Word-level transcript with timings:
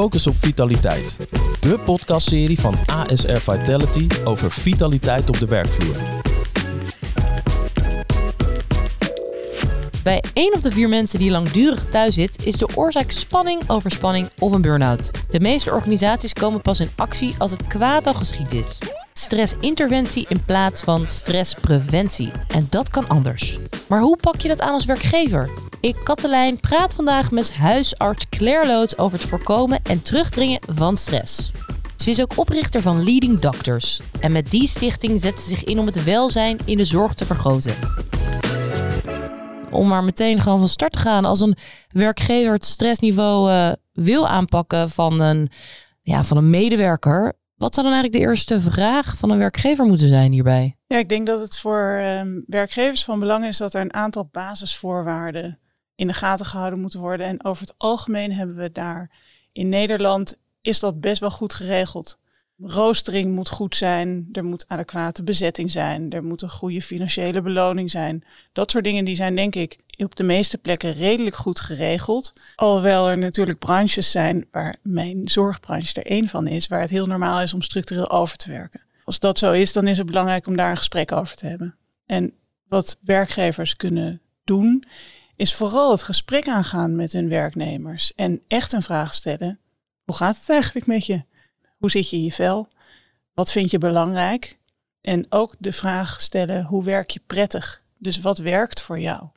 Focus 0.00 0.26
op 0.26 0.34
Vitaliteit. 0.38 1.18
De 1.60 1.78
podcastserie 1.84 2.60
van 2.60 2.74
ASR 2.86 3.36
Vitality 3.36 4.06
over 4.24 4.50
vitaliteit 4.50 5.28
op 5.28 5.38
de 5.38 5.46
werkvloer. 5.46 5.96
Bij 10.02 10.22
1 10.32 10.54
op 10.54 10.62
de 10.62 10.72
4 10.72 10.88
mensen 10.88 11.18
die 11.18 11.30
langdurig 11.30 11.84
thuis 11.84 12.14
zit, 12.14 12.46
is 12.46 12.56
de 12.56 12.68
oorzaak 12.74 13.10
spanning, 13.10 13.62
overspanning 13.66 14.28
of 14.38 14.52
een 14.52 14.62
burn-out. 14.62 15.10
De 15.30 15.40
meeste 15.40 15.70
organisaties 15.70 16.32
komen 16.32 16.60
pas 16.60 16.80
in 16.80 16.90
actie 16.96 17.34
als 17.38 17.50
het 17.50 17.66
kwaad 17.66 18.06
al 18.06 18.14
geschied 18.14 18.52
is. 18.52 18.78
Stressinterventie 19.12 20.26
in 20.28 20.44
plaats 20.44 20.82
van 20.82 21.08
stresspreventie. 21.08 22.32
En 22.48 22.66
dat 22.68 22.88
kan 22.88 23.08
anders. 23.08 23.58
Maar 23.88 24.00
hoe 24.00 24.16
pak 24.16 24.40
je 24.40 24.48
dat 24.48 24.60
aan 24.60 24.72
als 24.72 24.84
werkgever? 24.84 25.50
Ik, 25.80 25.96
Katelijn, 26.04 26.60
praat 26.60 26.94
vandaag 26.94 27.30
met 27.30 27.52
huisarts 27.52 28.28
Loods 28.40 28.98
over 28.98 29.18
het 29.18 29.28
voorkomen 29.28 29.80
en 29.82 30.02
terugdringen 30.02 30.60
van 30.68 30.96
stress. 30.96 31.52
Ze 31.96 32.10
is 32.10 32.20
ook 32.20 32.38
oprichter 32.38 32.82
van 32.82 33.04
Leading 33.04 33.38
Doctors. 33.38 34.00
En 34.20 34.32
met 34.32 34.50
die 34.50 34.68
stichting 34.68 35.20
zet 35.20 35.40
ze 35.40 35.48
zich 35.48 35.64
in 35.64 35.78
om 35.78 35.86
het 35.86 36.04
welzijn 36.04 36.58
in 36.64 36.76
de 36.76 36.84
zorg 36.84 37.14
te 37.14 37.26
vergroten. 37.26 37.74
Om 39.70 39.88
maar 39.88 40.04
meteen 40.04 40.40
gewoon 40.40 40.58
van 40.58 40.68
start 40.68 40.92
te 40.92 40.98
gaan. 40.98 41.24
Als 41.24 41.40
een 41.40 41.56
werkgever 41.88 42.52
het 42.52 42.64
stressniveau 42.64 43.50
uh, 43.50 43.72
wil 43.92 44.28
aanpakken 44.28 44.90
van 44.90 45.20
een, 45.20 45.50
ja, 46.02 46.24
van 46.24 46.36
een 46.36 46.50
medewerker. 46.50 47.38
Wat 47.54 47.74
zou 47.74 47.86
dan 47.86 47.94
eigenlijk 47.94 48.24
de 48.24 48.30
eerste 48.30 48.60
vraag 48.60 49.16
van 49.16 49.30
een 49.30 49.38
werkgever 49.38 49.84
moeten 49.84 50.08
zijn 50.08 50.32
hierbij? 50.32 50.76
Ja, 50.86 50.96
ik 50.96 51.08
denk 51.08 51.26
dat 51.26 51.40
het 51.40 51.58
voor 51.58 52.02
um, 52.20 52.44
werkgevers 52.46 53.04
van 53.04 53.18
belang 53.18 53.44
is 53.44 53.56
dat 53.56 53.74
er 53.74 53.80
een 53.80 53.94
aantal 53.94 54.28
basisvoorwaarden 54.32 55.58
in 56.00 56.06
de 56.06 56.12
gaten 56.12 56.46
gehouden 56.46 56.80
moeten 56.80 57.00
worden. 57.00 57.26
En 57.26 57.44
over 57.44 57.66
het 57.66 57.74
algemeen 57.78 58.32
hebben 58.32 58.56
we 58.56 58.72
daar 58.72 59.10
in 59.52 59.68
Nederland 59.68 60.38
is 60.60 60.80
dat 60.80 61.00
best 61.00 61.20
wel 61.20 61.30
goed 61.30 61.54
geregeld. 61.54 62.18
Roostering 62.62 63.34
moet 63.34 63.48
goed 63.48 63.76
zijn, 63.76 64.28
er 64.32 64.44
moet 64.44 64.68
adequate 64.68 65.22
bezetting 65.22 65.70
zijn, 65.70 66.10
er 66.10 66.24
moet 66.24 66.42
een 66.42 66.50
goede 66.50 66.82
financiële 66.82 67.42
beloning 67.42 67.90
zijn. 67.90 68.24
Dat 68.52 68.70
soort 68.70 68.84
dingen 68.84 69.04
die 69.04 69.14
zijn 69.14 69.36
denk 69.36 69.54
ik 69.54 69.78
op 69.96 70.16
de 70.16 70.22
meeste 70.22 70.58
plekken 70.58 70.92
redelijk 70.92 71.36
goed 71.36 71.60
geregeld. 71.60 72.32
Alhoewel 72.56 73.08
er 73.08 73.18
natuurlijk 73.18 73.58
branches 73.58 74.10
zijn 74.10 74.46
waar 74.50 74.76
mijn 74.82 75.28
zorgbranche 75.28 76.02
er 76.02 76.10
één 76.10 76.28
van 76.28 76.46
is, 76.46 76.66
waar 76.66 76.80
het 76.80 76.90
heel 76.90 77.06
normaal 77.06 77.40
is 77.40 77.54
om 77.54 77.62
structureel 77.62 78.10
over 78.10 78.36
te 78.36 78.50
werken. 78.50 78.82
Als 79.04 79.18
dat 79.18 79.38
zo 79.38 79.52
is, 79.52 79.72
dan 79.72 79.88
is 79.88 79.98
het 79.98 80.06
belangrijk 80.06 80.46
om 80.46 80.56
daar 80.56 80.70
een 80.70 80.76
gesprek 80.76 81.12
over 81.12 81.36
te 81.36 81.46
hebben. 81.46 81.74
En 82.06 82.32
wat 82.68 82.96
werkgevers 83.00 83.76
kunnen 83.76 84.20
doen, 84.44 84.84
is 85.40 85.54
vooral 85.54 85.90
het 85.90 86.02
gesprek 86.02 86.48
aangaan 86.48 86.96
met 86.96 87.12
hun 87.12 87.28
werknemers 87.28 88.14
en 88.14 88.42
echt 88.48 88.72
een 88.72 88.82
vraag 88.82 89.14
stellen. 89.14 89.58
Hoe 90.04 90.14
gaat 90.16 90.36
het 90.38 90.48
eigenlijk 90.48 90.86
met 90.86 91.06
je? 91.06 91.22
Hoe 91.78 91.90
zit 91.90 92.10
je 92.10 92.16
in 92.16 92.24
je 92.24 92.32
vel? 92.32 92.68
Wat 93.34 93.52
vind 93.52 93.70
je 93.70 93.78
belangrijk? 93.78 94.58
En 95.00 95.26
ook 95.28 95.54
de 95.58 95.72
vraag 95.72 96.20
stellen, 96.20 96.64
hoe 96.64 96.84
werk 96.84 97.10
je 97.10 97.20
prettig? 97.26 97.82
Dus 97.98 98.20
wat 98.20 98.38
werkt 98.38 98.80
voor 98.80 98.98
jou? 98.98 99.28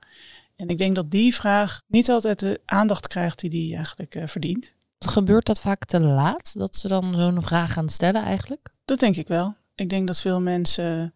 En 0.56 0.68
ik 0.68 0.78
denk 0.78 0.96
dat 0.96 1.12
die 1.12 1.36
vraag 1.36 1.82
niet 1.88 2.10
altijd 2.10 2.40
de 2.40 2.62
aandacht 2.66 3.08
krijgt 3.08 3.40
die 3.40 3.50
die 3.50 3.76
eigenlijk 3.76 4.16
uh, 4.16 4.28
verdient. 4.28 4.72
Gebeurt 5.00 5.46
dat 5.46 5.60
vaak 5.60 5.86
te 5.86 6.00
laat, 6.00 6.58
dat 6.58 6.76
ze 6.76 6.88
dan 6.88 7.16
zo'n 7.16 7.42
vraag 7.42 7.74
gaan 7.74 7.90
stellen 7.90 8.24
eigenlijk? 8.24 8.70
Dat 8.86 9.00
denk 9.00 9.16
ik 9.16 9.28
wel. 9.28 9.56
Ik 9.76 9.90
denk 9.90 10.08
dat 10.08 10.20
veel 10.20 10.42
mensen 10.42 11.14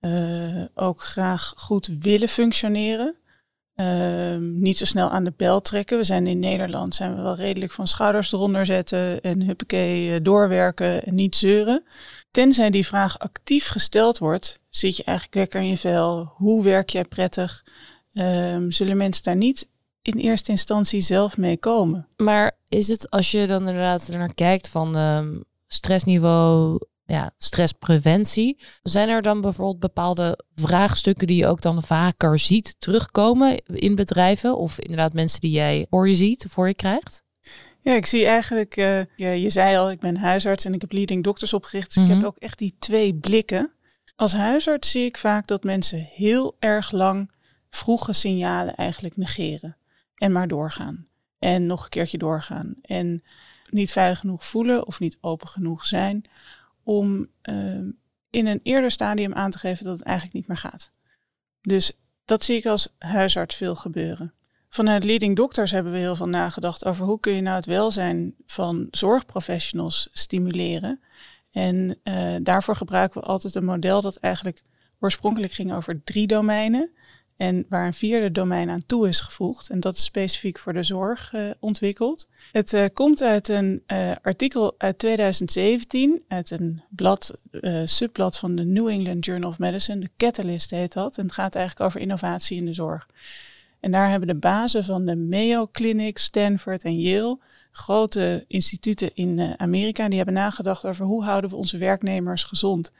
uh, 0.00 0.64
ook 0.74 1.02
graag 1.02 1.52
goed 1.56 1.86
willen 1.98 2.28
functioneren. 2.28 3.16
Uh, 3.76 4.36
niet 4.38 4.78
zo 4.78 4.84
snel 4.84 5.10
aan 5.10 5.24
de 5.24 5.32
bel 5.36 5.60
trekken. 5.60 5.98
We 5.98 6.04
zijn 6.04 6.26
in 6.26 6.38
Nederland 6.38 6.94
zijn 6.94 7.16
we 7.16 7.22
wel 7.22 7.36
redelijk 7.36 7.72
van 7.72 7.86
schouders 7.86 8.32
eronder 8.32 8.66
zetten 8.66 9.20
en 9.20 9.42
huppakee 9.42 10.14
eh, 10.14 10.20
doorwerken 10.22 11.04
en 11.04 11.14
niet 11.14 11.36
zeuren. 11.36 11.84
Tenzij 12.30 12.70
die 12.70 12.86
vraag 12.86 13.18
actief 13.18 13.68
gesteld 13.68 14.18
wordt, 14.18 14.60
zit 14.68 14.96
je 14.96 15.04
eigenlijk 15.04 15.36
lekker 15.36 15.60
in 15.60 15.68
je 15.68 15.76
vel? 15.76 16.32
Hoe 16.34 16.64
werk 16.64 16.90
jij 16.90 17.04
prettig? 17.04 17.64
Um, 18.12 18.70
zullen 18.70 18.96
mensen 18.96 19.24
daar 19.24 19.36
niet 19.36 19.68
in 20.02 20.18
eerste 20.18 20.50
instantie 20.50 21.00
zelf 21.00 21.36
mee 21.36 21.56
komen? 21.56 22.08
Maar 22.16 22.52
is 22.68 22.88
het 22.88 23.10
als 23.10 23.30
je 23.30 23.46
dan 23.46 23.68
inderdaad 23.68 24.08
er 24.08 24.18
naar 24.18 24.34
kijkt 24.34 24.68
van 24.68 24.96
um, 24.96 25.44
stressniveau, 25.66 26.78
ja, 27.06 27.30
stresspreventie. 27.36 28.58
Zijn 28.82 29.08
er 29.08 29.22
dan 29.22 29.40
bijvoorbeeld 29.40 29.78
bepaalde 29.78 30.38
vraagstukken 30.54 31.26
die 31.26 31.36
je 31.36 31.46
ook 31.46 31.60
dan 31.60 31.82
vaker 31.82 32.38
ziet 32.38 32.74
terugkomen 32.78 33.64
in 33.64 33.94
bedrijven? 33.94 34.56
Of 34.56 34.78
inderdaad 34.78 35.12
mensen 35.12 35.40
die 35.40 35.50
jij 35.50 35.86
voor 35.90 36.08
je 36.08 36.14
ziet, 36.14 36.44
voor 36.48 36.68
je 36.68 36.74
krijgt? 36.74 37.24
Ja, 37.80 37.92
ik 37.92 38.06
zie 38.06 38.26
eigenlijk, 38.26 38.76
uh, 38.76 39.04
ja, 39.16 39.30
je 39.30 39.50
zei 39.50 39.76
al, 39.76 39.90
ik 39.90 40.00
ben 40.00 40.16
huisarts 40.16 40.64
en 40.64 40.74
ik 40.74 40.80
heb 40.80 40.92
leading 40.92 41.24
dokters 41.24 41.52
opgericht. 41.52 41.86
Dus 41.86 41.96
mm 41.96 42.02
-hmm. 42.02 42.12
ik 42.12 42.18
heb 42.18 42.28
ook 42.28 42.38
echt 42.38 42.58
die 42.58 42.76
twee 42.78 43.14
blikken. 43.14 43.72
Als 44.16 44.32
huisarts 44.32 44.90
zie 44.90 45.04
ik 45.04 45.16
vaak 45.16 45.46
dat 45.46 45.64
mensen 45.64 46.08
heel 46.12 46.56
erg 46.58 46.90
lang 46.90 47.30
vroege 47.68 48.12
signalen 48.12 48.74
eigenlijk 48.74 49.16
negeren. 49.16 49.76
En 50.14 50.32
maar 50.32 50.48
doorgaan. 50.48 51.06
En 51.38 51.66
nog 51.66 51.84
een 51.84 51.90
keertje 51.90 52.18
doorgaan. 52.18 52.74
En 52.82 53.22
niet 53.70 53.92
veilig 53.92 54.18
genoeg 54.18 54.44
voelen 54.44 54.86
of 54.86 55.00
niet 55.00 55.18
open 55.20 55.48
genoeg 55.48 55.86
zijn 55.86 56.24
om 56.86 57.28
uh, 57.42 57.88
in 58.30 58.46
een 58.46 58.60
eerder 58.62 58.90
stadium 58.90 59.34
aan 59.34 59.50
te 59.50 59.58
geven 59.58 59.84
dat 59.84 59.98
het 59.98 60.06
eigenlijk 60.06 60.36
niet 60.36 60.46
meer 60.46 60.56
gaat. 60.56 60.92
Dus 61.60 61.92
dat 62.24 62.44
zie 62.44 62.56
ik 62.56 62.66
als 62.66 62.94
huisarts 62.98 63.56
veel 63.56 63.74
gebeuren. 63.74 64.34
Vanuit 64.68 65.04
Leading 65.04 65.36
Doctors 65.36 65.70
hebben 65.70 65.92
we 65.92 65.98
heel 65.98 66.16
veel 66.16 66.28
nagedacht 66.28 66.84
over 66.84 67.04
hoe 67.04 67.20
kun 67.20 67.32
je 67.32 67.40
nou 67.40 67.56
het 67.56 67.66
welzijn 67.66 68.34
van 68.46 68.88
zorgprofessionals 68.90 70.08
stimuleren. 70.12 71.00
En 71.50 71.98
uh, 72.04 72.34
daarvoor 72.42 72.76
gebruiken 72.76 73.20
we 73.20 73.26
altijd 73.26 73.54
een 73.54 73.64
model 73.64 74.00
dat 74.00 74.16
eigenlijk 74.16 74.62
oorspronkelijk 74.98 75.52
ging 75.52 75.72
over 75.72 76.04
drie 76.04 76.26
domeinen. 76.26 76.90
En 77.36 77.66
waar 77.68 77.86
een 77.86 77.94
vierde 77.94 78.30
domein 78.30 78.70
aan 78.70 78.86
toe 78.86 79.08
is 79.08 79.20
gevoegd. 79.20 79.70
En 79.70 79.80
dat 79.80 79.96
is 79.96 80.04
specifiek 80.04 80.58
voor 80.58 80.72
de 80.72 80.82
zorg 80.82 81.32
uh, 81.32 81.50
ontwikkeld. 81.60 82.28
Het 82.52 82.72
uh, 82.72 82.84
komt 82.92 83.22
uit 83.22 83.48
een 83.48 83.82
uh, 83.86 84.12
artikel 84.22 84.74
uit 84.78 84.98
2017, 84.98 86.22
uit 86.28 86.50
een 86.50 86.82
blad, 86.88 87.38
subblad 87.84 88.38
van 88.38 88.54
de 88.54 88.64
New 88.64 88.88
England 88.88 89.24
Journal 89.24 89.50
of 89.50 89.58
Medicine. 89.58 90.00
De 90.00 90.10
Catalyst 90.16 90.70
heet 90.70 90.92
dat. 90.92 91.18
En 91.18 91.24
het 91.24 91.32
gaat 91.32 91.54
eigenlijk 91.54 91.86
over 91.86 92.00
innovatie 92.00 92.56
in 92.56 92.64
de 92.64 92.74
zorg. 92.74 93.06
En 93.80 93.90
daar 93.90 94.10
hebben 94.10 94.28
de 94.28 94.34
bazen 94.34 94.84
van 94.84 95.04
de 95.04 95.16
Mayo 95.16 95.68
Clinic, 95.72 96.18
Stanford 96.18 96.84
en 96.84 97.00
Yale, 97.00 97.38
grote 97.76 98.44
instituten 98.48 99.14
in 99.14 99.54
Amerika, 99.56 100.08
die 100.08 100.16
hebben 100.16 100.34
nagedacht 100.34 100.84
over 100.84 101.04
hoe 101.04 101.24
houden 101.24 101.50
we 101.50 101.56
onze 101.56 101.78
werknemers 101.78 102.44
gezond. 102.44 102.92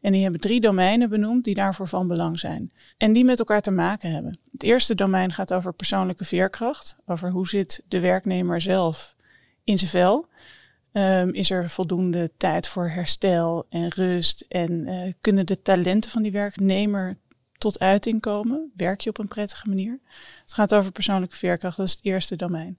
En 0.00 0.12
die 0.12 0.22
hebben 0.22 0.40
drie 0.40 0.60
domeinen 0.60 1.08
benoemd 1.08 1.44
die 1.44 1.54
daarvoor 1.54 1.88
van 1.88 2.08
belang 2.08 2.38
zijn. 2.38 2.72
En 2.96 3.12
die 3.12 3.24
met 3.24 3.38
elkaar 3.38 3.60
te 3.60 3.70
maken 3.70 4.12
hebben. 4.12 4.38
Het 4.50 4.62
eerste 4.62 4.94
domein 4.94 5.32
gaat 5.32 5.52
over 5.52 5.72
persoonlijke 5.72 6.24
veerkracht. 6.24 6.96
Over 7.06 7.30
hoe 7.30 7.48
zit 7.48 7.82
de 7.88 8.00
werknemer 8.00 8.60
zelf 8.60 9.16
in 9.64 9.78
zijn 9.78 9.90
vel. 9.90 10.28
Um, 10.92 11.34
is 11.34 11.50
er 11.50 11.70
voldoende 11.70 12.30
tijd 12.36 12.68
voor 12.68 12.88
herstel 12.88 13.66
en 13.68 13.88
rust? 13.88 14.44
En 14.48 14.72
uh, 14.72 15.12
kunnen 15.20 15.46
de 15.46 15.62
talenten 15.62 16.10
van 16.10 16.22
die 16.22 16.32
werknemer 16.32 17.16
tot 17.58 17.78
uiting 17.78 18.20
komen? 18.20 18.72
Werk 18.76 19.00
je 19.00 19.10
op 19.10 19.18
een 19.18 19.28
prettige 19.28 19.68
manier? 19.68 19.98
Het 20.42 20.52
gaat 20.52 20.74
over 20.74 20.92
persoonlijke 20.92 21.36
veerkracht, 21.36 21.76
dat 21.76 21.86
is 21.86 21.92
het 21.92 22.04
eerste 22.04 22.36
domein. 22.36 22.78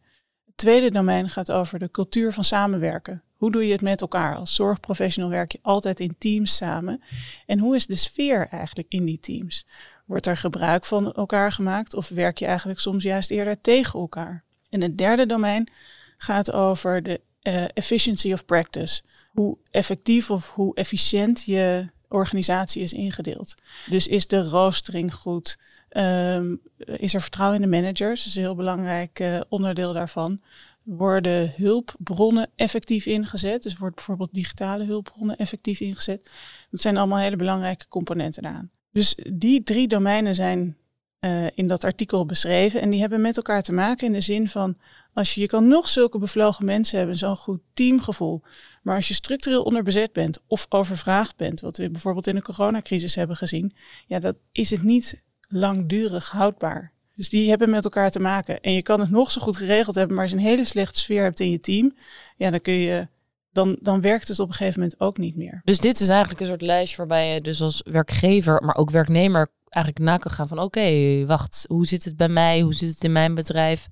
Het 0.61 0.69
tweede 0.69 0.91
domein 0.91 1.29
gaat 1.29 1.51
over 1.51 1.79
de 1.79 1.91
cultuur 1.91 2.33
van 2.33 2.43
samenwerken. 2.43 3.23
Hoe 3.35 3.51
doe 3.51 3.65
je 3.65 3.71
het 3.71 3.81
met 3.81 4.01
elkaar? 4.01 4.35
Als 4.35 4.55
zorgprofessional 4.55 5.29
werk 5.29 5.51
je 5.51 5.59
altijd 5.61 5.99
in 5.99 6.15
teams 6.17 6.55
samen. 6.55 7.03
En 7.45 7.59
hoe 7.59 7.75
is 7.75 7.85
de 7.85 7.95
sfeer 7.95 8.47
eigenlijk 8.47 8.89
in 8.89 9.05
die 9.05 9.19
teams? 9.19 9.65
Wordt 10.05 10.25
er 10.25 10.37
gebruik 10.37 10.85
van 10.85 11.13
elkaar 11.13 11.51
gemaakt 11.51 11.93
of 11.93 12.09
werk 12.09 12.37
je 12.37 12.45
eigenlijk 12.45 12.79
soms 12.79 13.03
juist 13.03 13.31
eerder 13.31 13.61
tegen 13.61 13.99
elkaar? 13.99 14.43
En 14.69 14.81
het 14.81 14.97
derde 14.97 15.25
domein 15.25 15.71
gaat 16.17 16.51
over 16.51 17.03
de 17.03 17.21
uh, 17.43 17.65
efficiency 17.73 18.33
of 18.33 18.45
practice. 18.45 19.01
Hoe 19.31 19.57
effectief 19.71 20.31
of 20.31 20.49
hoe 20.49 20.75
efficiënt 20.75 21.43
je 21.45 21.89
organisatie 22.07 22.83
is 22.83 22.93
ingedeeld. 22.93 23.55
Dus 23.89 24.07
is 24.07 24.27
de 24.27 24.43
roostering 24.43 25.13
goed? 25.13 25.57
Um, 25.97 26.61
is 26.85 27.13
er 27.13 27.21
vertrouwen 27.21 27.61
in 27.61 27.69
de 27.69 27.75
managers? 27.77 28.19
Dat 28.19 28.27
is 28.27 28.35
een 28.35 28.41
heel 28.41 28.55
belangrijk 28.55 29.19
uh, 29.19 29.41
onderdeel 29.49 29.93
daarvan 29.93 30.41
worden 30.83 31.53
hulpbronnen 31.55 32.49
effectief 32.55 33.05
ingezet. 33.05 33.63
Dus 33.63 33.77
wordt 33.77 33.95
bijvoorbeeld 33.95 34.33
digitale 34.33 34.83
hulpbronnen 34.83 35.37
effectief 35.37 35.79
ingezet. 35.79 36.29
Dat 36.69 36.81
zijn 36.81 36.97
allemaal 36.97 37.17
hele 37.17 37.35
belangrijke 37.35 37.87
componenten 37.87 38.43
daaraan. 38.43 38.71
Dus 38.91 39.15
die 39.33 39.63
drie 39.63 39.87
domeinen 39.87 40.35
zijn 40.35 40.77
uh, 41.19 41.47
in 41.53 41.67
dat 41.67 41.83
artikel 41.83 42.25
beschreven. 42.25 42.81
En 42.81 42.89
die 42.89 42.99
hebben 42.99 43.21
met 43.21 43.37
elkaar 43.37 43.61
te 43.61 43.73
maken 43.73 44.07
in 44.07 44.13
de 44.13 44.21
zin 44.21 44.49
van 44.49 44.77
als 45.13 45.33
je, 45.33 45.41
je 45.41 45.47
kan 45.47 45.67
nog 45.67 45.89
zulke 45.89 46.17
bevlogen 46.17 46.65
mensen 46.65 46.97
hebben, 46.97 47.17
zo'n 47.17 47.35
goed 47.35 47.61
teamgevoel. 47.73 48.41
Maar 48.81 48.95
als 48.95 49.07
je 49.07 49.13
structureel 49.13 49.63
onderbezet 49.63 50.13
bent 50.13 50.43
of 50.47 50.65
overvraagd 50.69 51.35
bent, 51.35 51.61
wat 51.61 51.77
we 51.77 51.89
bijvoorbeeld 51.89 52.27
in 52.27 52.35
de 52.35 52.41
coronacrisis 52.41 53.15
hebben 53.15 53.35
gezien, 53.35 53.73
ja, 54.07 54.19
dat 54.19 54.35
is 54.51 54.69
het 54.69 54.83
niet 54.83 55.23
langdurig 55.51 56.29
houdbaar. 56.29 56.91
Dus 57.15 57.29
die 57.29 57.49
hebben 57.49 57.69
met 57.69 57.83
elkaar 57.83 58.11
te 58.11 58.19
maken. 58.19 58.61
En 58.61 58.73
je 58.73 58.81
kan 58.81 58.99
het 58.99 59.09
nog 59.09 59.31
zo 59.31 59.41
goed 59.41 59.57
geregeld 59.57 59.95
hebben, 59.95 60.15
maar 60.15 60.23
als 60.23 60.33
je 60.33 60.37
een 60.37 60.43
hele 60.43 60.65
slechte 60.65 60.99
sfeer 60.99 61.23
hebt 61.23 61.39
in 61.39 61.51
je 61.51 61.59
team, 61.59 61.95
ja, 62.37 62.49
dan 62.49 62.61
kun 62.61 62.73
je. 62.73 63.07
Dan, 63.53 63.77
dan 63.81 64.01
werkt 64.01 64.27
het 64.27 64.39
op 64.39 64.47
een 64.47 64.53
gegeven 64.53 64.79
moment 64.79 64.99
ook 64.99 65.17
niet 65.17 65.35
meer. 65.35 65.61
Dus 65.63 65.79
dit 65.79 65.99
is 65.99 66.09
eigenlijk 66.09 66.41
een 66.41 66.47
soort 66.47 66.61
lijst 66.61 66.95
waarbij 66.95 67.33
je 67.33 67.41
dus 67.41 67.61
als 67.61 67.81
werkgever, 67.83 68.63
maar 68.63 68.75
ook 68.75 68.89
werknemer 68.89 69.47
eigenlijk 69.69 70.05
na 70.05 70.17
kan 70.17 70.31
gaan 70.31 70.47
van 70.47 70.59
oké, 70.59 71.25
wacht, 71.25 71.65
hoe 71.67 71.85
zit 71.85 72.03
het 72.03 72.17
bij 72.17 72.29
mij? 72.29 72.61
Hoe 72.61 72.73
zit 72.73 72.89
het 72.89 73.03
in 73.03 73.11
mijn 73.11 73.35
bedrijf? 73.35 73.87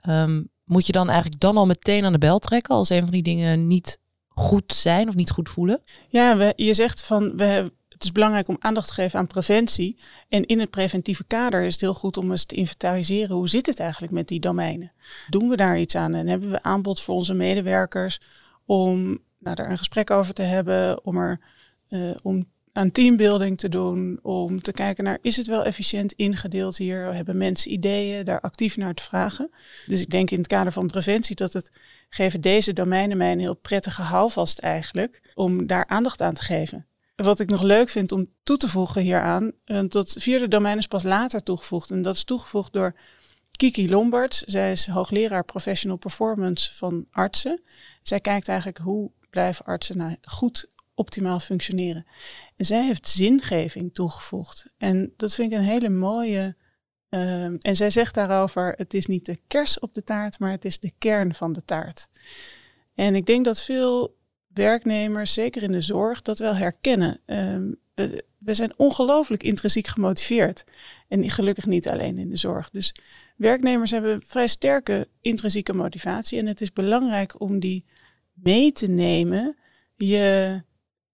Ehm, 0.00 0.42
moet 0.64 0.86
je 0.86 0.92
dan 0.92 1.08
eigenlijk 1.08 1.40
dan 1.40 1.56
al 1.56 1.66
meteen 1.66 2.04
aan 2.04 2.12
de 2.12 2.18
bel 2.18 2.38
trekken 2.38 2.74
als 2.74 2.90
een 2.90 3.00
van 3.00 3.10
die 3.10 3.22
dingen 3.22 3.66
niet 3.66 3.98
goed 4.28 4.74
zijn 4.74 5.08
of 5.08 5.14
niet 5.14 5.30
goed 5.30 5.48
voelen? 5.48 5.82
Ja, 6.08 6.36
we, 6.36 6.52
je 6.56 6.74
zegt 6.74 7.04
van 7.04 7.36
we, 7.36 7.72
het 8.02 8.10
is 8.10 8.20
belangrijk 8.20 8.48
om 8.48 8.56
aandacht 8.58 8.86
te 8.86 8.92
geven 8.92 9.18
aan 9.18 9.26
preventie. 9.26 9.98
En 10.28 10.46
in 10.46 10.60
het 10.60 10.70
preventieve 10.70 11.24
kader 11.24 11.62
is 11.62 11.72
het 11.72 11.80
heel 11.80 11.94
goed 11.94 12.16
om 12.16 12.30
eens 12.30 12.44
te 12.44 12.54
inventariseren 12.54 13.36
hoe 13.36 13.48
zit 13.48 13.66
het 13.66 13.78
eigenlijk 13.78 14.12
met 14.12 14.28
die 14.28 14.40
domeinen. 14.40 14.92
Doen 15.28 15.48
we 15.48 15.56
daar 15.56 15.78
iets 15.78 15.96
aan 15.96 16.14
en 16.14 16.26
hebben 16.26 16.50
we 16.50 16.62
aanbod 16.62 17.00
voor 17.00 17.14
onze 17.14 17.34
medewerkers 17.34 18.20
om 18.64 19.20
nou, 19.38 19.56
daar 19.56 19.70
een 19.70 19.78
gesprek 19.78 20.10
over 20.10 20.34
te 20.34 20.42
hebben, 20.42 21.04
om 21.04 21.16
er 21.16 21.40
uh, 21.90 22.10
om 22.22 22.50
aan 22.72 22.90
teambuilding 22.90 23.58
te 23.58 23.68
doen, 23.68 24.18
om 24.22 24.62
te 24.62 24.72
kijken 24.72 25.04
naar 25.04 25.18
is 25.20 25.36
het 25.36 25.46
wel 25.46 25.64
efficiënt 25.64 26.12
ingedeeld 26.12 26.76
hier, 26.76 27.14
hebben 27.14 27.36
mensen 27.36 27.72
ideeën, 27.72 28.24
daar 28.24 28.40
actief 28.40 28.76
naar 28.76 28.94
te 28.94 29.02
vragen. 29.02 29.50
Dus 29.86 30.00
ik 30.00 30.10
denk 30.10 30.30
in 30.30 30.38
het 30.38 30.46
kader 30.46 30.72
van 30.72 30.86
preventie 30.86 31.36
dat 31.36 31.52
het 31.52 31.72
geven 32.08 32.40
deze 32.40 32.72
domeinen 32.72 33.16
mij 33.16 33.32
een 33.32 33.40
heel 33.40 33.54
prettige 33.54 34.02
houvast 34.02 34.58
eigenlijk 34.58 35.20
om 35.34 35.66
daar 35.66 35.86
aandacht 35.86 36.22
aan 36.22 36.34
te 36.34 36.42
geven. 36.42 36.86
Wat 37.14 37.40
ik 37.40 37.50
nog 37.50 37.62
leuk 37.62 37.88
vind 37.88 38.12
om 38.12 38.32
toe 38.42 38.56
te 38.56 38.68
voegen 38.68 39.02
hieraan, 39.02 39.52
dat 39.88 40.16
vierde 40.18 40.48
domein 40.48 40.78
is 40.78 40.86
pas 40.86 41.02
later 41.02 41.42
toegevoegd 41.42 41.90
en 41.90 42.02
dat 42.02 42.14
is 42.14 42.24
toegevoegd 42.24 42.72
door 42.72 42.94
Kiki 43.56 43.90
Lombard. 43.90 44.42
Zij 44.46 44.70
is 44.70 44.86
hoogleraar 44.86 45.44
professional 45.44 45.96
performance 45.96 46.74
van 46.74 47.06
artsen. 47.10 47.62
Zij 48.02 48.20
kijkt 48.20 48.48
eigenlijk 48.48 48.78
hoe 48.78 49.10
blijven 49.30 49.64
artsen 49.64 49.96
nou 49.96 50.16
goed 50.22 50.70
optimaal 50.94 51.40
functioneren. 51.40 52.06
En 52.56 52.64
zij 52.64 52.84
heeft 52.84 53.08
zingeving 53.08 53.94
toegevoegd. 53.94 54.66
En 54.78 55.12
dat 55.16 55.34
vind 55.34 55.52
ik 55.52 55.58
een 55.58 55.64
hele 55.64 55.88
mooie. 55.88 56.56
Uh, 57.10 57.44
en 57.44 57.76
zij 57.76 57.90
zegt 57.90 58.14
daarover: 58.14 58.74
het 58.76 58.94
is 58.94 59.06
niet 59.06 59.26
de 59.26 59.40
kers 59.46 59.78
op 59.78 59.94
de 59.94 60.02
taart, 60.04 60.38
maar 60.38 60.50
het 60.50 60.64
is 60.64 60.78
de 60.78 60.92
kern 60.98 61.34
van 61.34 61.52
de 61.52 61.64
taart. 61.64 62.08
En 62.94 63.14
ik 63.14 63.26
denk 63.26 63.44
dat 63.44 63.62
veel 63.62 64.16
werknemers, 64.54 65.32
zeker 65.32 65.62
in 65.62 65.72
de 65.72 65.80
zorg, 65.80 66.22
dat 66.22 66.38
wel 66.38 66.54
herkennen. 66.54 67.20
We, 67.94 68.24
we, 68.38 68.54
zijn 68.54 68.78
ongelooflijk 68.78 69.42
intrinsiek 69.42 69.86
gemotiveerd. 69.86 70.64
En 71.08 71.30
gelukkig 71.30 71.66
niet 71.66 71.88
alleen 71.88 72.18
in 72.18 72.28
de 72.28 72.36
zorg. 72.36 72.70
Dus 72.70 72.94
werknemers 73.36 73.90
hebben 73.90 74.22
vrij 74.26 74.46
sterke 74.46 75.08
intrinsieke 75.20 75.74
motivatie. 75.74 76.38
En 76.38 76.46
het 76.46 76.60
is 76.60 76.72
belangrijk 76.72 77.40
om 77.40 77.58
die 77.58 77.84
mee 78.32 78.72
te 78.72 78.88
nemen. 78.88 79.56
Je 79.96 80.62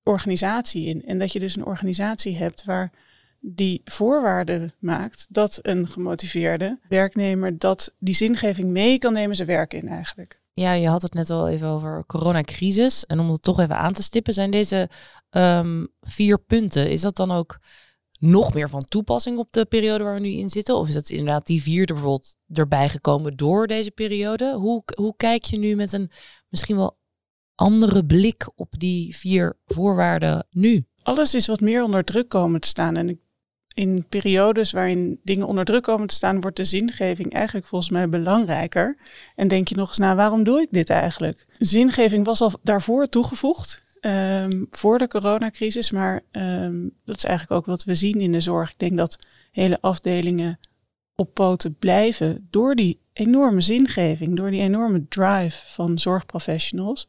organisatie 0.02 0.86
in. 0.86 1.04
En 1.04 1.18
dat 1.18 1.32
je 1.32 1.38
dus 1.38 1.56
een 1.56 1.64
organisatie 1.64 2.36
hebt 2.36 2.64
waar 2.64 2.92
die 3.40 3.80
voorwaarden 3.84 4.72
maakt 4.78 5.26
dat 5.28 5.58
een 5.62 5.88
gemotiveerde 5.88 6.78
werknemer 6.88 7.58
dat 7.58 7.94
die 7.98 8.14
zingeving 8.14 8.70
mee 8.70 8.98
kan 8.98 9.12
nemen 9.12 9.36
zijn 9.36 9.48
werk 9.48 9.74
in 9.74 9.88
eigenlijk. 9.88 10.40
Ja, 10.58 10.72
je 10.72 10.88
had 10.88 11.02
het 11.02 11.14
net 11.14 11.30
al 11.30 11.48
even 11.48 11.68
over 11.68 12.04
coronacrisis. 12.06 13.06
En 13.06 13.20
om 13.20 13.30
het 13.30 13.42
toch 13.42 13.60
even 13.60 13.78
aan 13.78 13.92
te 13.92 14.02
stippen, 14.02 14.32
zijn 14.32 14.50
deze 14.50 14.88
ehm, 15.30 15.84
vier 16.00 16.38
punten, 16.38 16.90
is 16.90 17.00
dat 17.00 17.16
dan 17.16 17.30
ook 17.30 17.58
nog 18.18 18.54
meer 18.54 18.68
van 18.68 18.80
toepassing 18.80 19.38
op 19.38 19.48
de 19.50 19.64
periode 19.64 20.04
waar 20.04 20.14
we 20.14 20.20
nu 20.20 20.28
in 20.28 20.50
zitten? 20.50 20.76
Of 20.76 20.88
is 20.88 20.94
dat 20.94 21.10
inderdaad 21.10 21.46
die 21.46 21.62
vierde 21.62 21.92
bijvoorbeeld 21.92 22.36
erbij 22.52 22.88
gekomen 22.88 23.36
door 23.36 23.66
deze 23.66 23.90
periode? 23.90 24.54
Hoe, 24.54 24.82
hoe 24.94 25.16
kijk 25.16 25.44
je 25.44 25.58
nu 25.58 25.74
met 25.74 25.92
een 25.92 26.10
misschien 26.48 26.76
wel 26.76 26.98
andere 27.54 28.04
blik 28.04 28.50
op 28.54 28.74
die 28.78 29.16
vier 29.16 29.58
voorwaarden 29.66 30.46
nu? 30.50 30.86
Alles 31.02 31.34
is 31.34 31.46
wat 31.46 31.60
meer 31.60 31.82
onder 31.82 32.04
druk 32.04 32.28
komen 32.28 32.60
te 32.60 32.68
staan. 32.68 32.96
En 32.96 33.20
in 33.78 34.04
periodes 34.08 34.70
waarin 34.70 35.20
dingen 35.22 35.46
onder 35.46 35.64
druk 35.64 35.82
komen 35.82 36.06
te 36.06 36.14
staan, 36.14 36.40
wordt 36.40 36.56
de 36.56 36.64
zingeving 36.64 37.32
eigenlijk 37.32 37.66
volgens 37.66 37.90
mij 37.90 38.08
belangrijker. 38.08 38.96
En 39.34 39.48
denk 39.48 39.68
je 39.68 39.74
nog 39.74 39.88
eens 39.88 39.98
na, 39.98 40.14
waarom 40.14 40.44
doe 40.44 40.60
ik 40.60 40.68
dit 40.70 40.90
eigenlijk? 40.90 41.46
Zingeving 41.58 42.24
was 42.24 42.40
al 42.40 42.52
daarvoor 42.62 43.08
toegevoegd. 43.08 43.86
Um, 44.00 44.66
voor 44.70 44.98
de 44.98 45.08
coronacrisis, 45.08 45.90
maar 45.90 46.22
um, 46.32 46.94
dat 47.04 47.16
is 47.16 47.24
eigenlijk 47.24 47.60
ook 47.60 47.66
wat 47.66 47.84
we 47.84 47.94
zien 47.94 48.20
in 48.20 48.32
de 48.32 48.40
zorg. 48.40 48.70
Ik 48.70 48.78
denk 48.78 48.96
dat 48.96 49.18
hele 49.50 49.78
afdelingen 49.80 50.58
op 51.14 51.34
poten 51.34 51.74
blijven 51.74 52.46
door 52.50 52.74
die 52.74 53.00
enorme 53.12 53.60
zingeving, 53.60 54.36
door 54.36 54.50
die 54.50 54.60
enorme 54.60 55.06
drive 55.08 55.66
van 55.66 55.98
zorgprofessionals. 55.98 57.08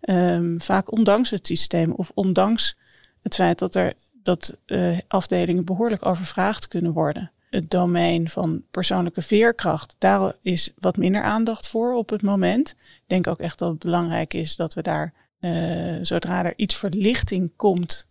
Um, 0.00 0.60
vaak 0.60 0.92
ondanks 0.92 1.30
het 1.30 1.46
systeem 1.46 1.92
of 1.92 2.10
ondanks 2.14 2.76
het 3.22 3.34
feit 3.34 3.58
dat 3.58 3.74
er 3.74 3.94
dat 4.24 4.58
uh, 4.66 4.98
afdelingen 5.08 5.64
behoorlijk 5.64 6.06
overvraagd 6.06 6.68
kunnen 6.68 6.92
worden. 6.92 7.30
Het 7.50 7.70
domein 7.70 8.28
van 8.28 8.62
persoonlijke 8.70 9.22
veerkracht, 9.22 9.96
daar 9.98 10.36
is 10.42 10.72
wat 10.78 10.96
minder 10.96 11.22
aandacht 11.22 11.68
voor 11.68 11.94
op 11.94 12.10
het 12.10 12.22
moment. 12.22 12.70
Ik 12.70 13.02
denk 13.06 13.26
ook 13.26 13.38
echt 13.38 13.58
dat 13.58 13.70
het 13.70 13.78
belangrijk 13.78 14.34
is 14.34 14.56
dat 14.56 14.74
we 14.74 14.82
daar, 14.82 15.12
uh, 15.40 15.98
zodra 16.02 16.44
er 16.44 16.52
iets 16.56 16.74
verlichting 16.74 17.50
komt 17.56 18.06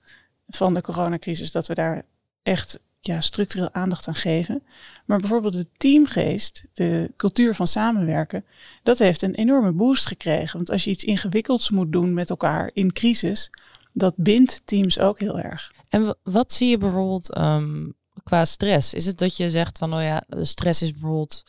van 0.47 0.73
de 0.73 0.81
coronacrisis, 0.81 1.51
dat 1.51 1.67
we 1.67 1.73
daar 1.73 2.05
echt 2.43 2.79
ja, 2.99 3.21
structureel 3.21 3.69
aandacht 3.71 4.07
aan 4.07 4.15
geven. 4.15 4.63
Maar 5.05 5.19
bijvoorbeeld 5.19 5.53
de 5.53 5.67
teamgeest, 5.77 6.65
de 6.73 7.11
cultuur 7.17 7.55
van 7.55 7.67
samenwerken, 7.67 8.45
dat 8.83 8.99
heeft 8.99 9.21
een 9.21 9.35
enorme 9.35 9.71
boost 9.71 10.05
gekregen. 10.05 10.57
Want 10.57 10.71
als 10.71 10.83
je 10.83 10.89
iets 10.89 11.03
ingewikkelds 11.03 11.69
moet 11.69 11.91
doen 11.91 12.13
met 12.13 12.29
elkaar 12.29 12.71
in 12.73 12.93
crisis, 12.93 13.49
dat 13.93 14.13
bindt 14.15 14.61
teams 14.65 14.99
ook 14.99 15.19
heel 15.19 15.39
erg. 15.39 15.73
En 15.93 16.15
wat 16.23 16.51
zie 16.51 16.69
je 16.69 16.77
bijvoorbeeld 16.77 17.37
um, 17.37 17.93
qua 18.23 18.45
stress? 18.45 18.93
Is 18.93 19.05
het 19.05 19.17
dat 19.17 19.37
je 19.37 19.49
zegt 19.49 19.77
van, 19.77 19.93
oh 19.93 20.01
ja, 20.01 20.23
stress 20.41 20.81
is 20.81 20.91
bijvoorbeeld 20.91 21.43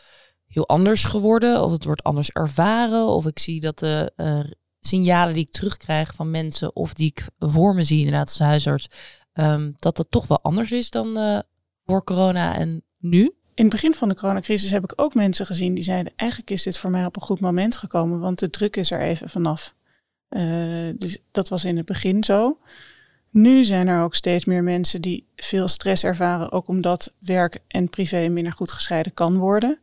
heel 0.46 0.68
anders 0.68 1.04
geworden, 1.04 1.62
of 1.62 1.72
het 1.72 1.84
wordt 1.84 2.02
anders 2.02 2.30
ervaren, 2.30 3.06
of 3.06 3.26
ik 3.26 3.38
zie 3.38 3.60
dat 3.60 3.78
de 3.78 4.12
uh, 4.16 4.40
signalen 4.80 5.34
die 5.34 5.46
ik 5.46 5.52
terugkrijg 5.52 6.14
van 6.14 6.30
mensen, 6.30 6.76
of 6.76 6.94
die 6.94 7.06
ik 7.06 7.26
voor 7.38 7.74
me 7.74 7.84
zie 7.84 7.98
inderdaad 7.98 8.28
als 8.28 8.38
huisarts, 8.38 8.88
Ehm, 9.34 9.72
dat 9.78 9.96
dat 9.96 10.06
toch 10.10 10.26
wel 10.26 10.40
anders 10.42 10.72
is 10.72 10.90
dan 10.90 11.18
uh, 11.18 11.38
voor 11.84 12.04
corona 12.04 12.54
en 12.56 12.84
nu? 12.98 13.20
In 13.54 13.64
het 13.64 13.68
begin 13.68 13.94
van 13.94 14.08
de 14.08 14.14
coronacrisis 14.14 14.70
heb 14.70 14.84
ik 14.84 14.92
ook 14.96 15.14
mensen 15.14 15.46
gezien 15.46 15.74
die 15.74 15.84
zeiden: 15.84 16.12
eigenlijk 16.16 16.50
is 16.50 16.62
dit 16.62 16.78
voor 16.78 16.90
mij 16.90 17.04
op 17.04 17.16
een 17.16 17.22
goed 17.22 17.40
moment 17.40 17.76
gekomen, 17.76 18.20
want 18.20 18.38
de 18.38 18.50
druk 18.50 18.76
is 18.76 18.90
er 18.90 19.00
even 19.00 19.28
vanaf. 19.28 19.74
Uh, 20.28 20.94
dus 20.98 21.18
dat 21.30 21.48
was 21.48 21.64
in 21.64 21.76
het 21.76 21.86
begin 21.86 22.24
zo. 22.24 22.58
Nu 23.34 23.64
zijn 23.64 23.88
er 23.88 24.02
ook 24.02 24.14
steeds 24.14 24.44
meer 24.44 24.62
mensen 24.62 25.02
die 25.02 25.26
veel 25.36 25.68
stress 25.68 26.04
ervaren, 26.04 26.52
ook 26.52 26.68
omdat 26.68 27.14
werk 27.18 27.58
en 27.68 27.88
privé 27.88 28.28
minder 28.28 28.52
goed 28.52 28.72
gescheiden 28.72 29.14
kan 29.14 29.36
worden. 29.36 29.78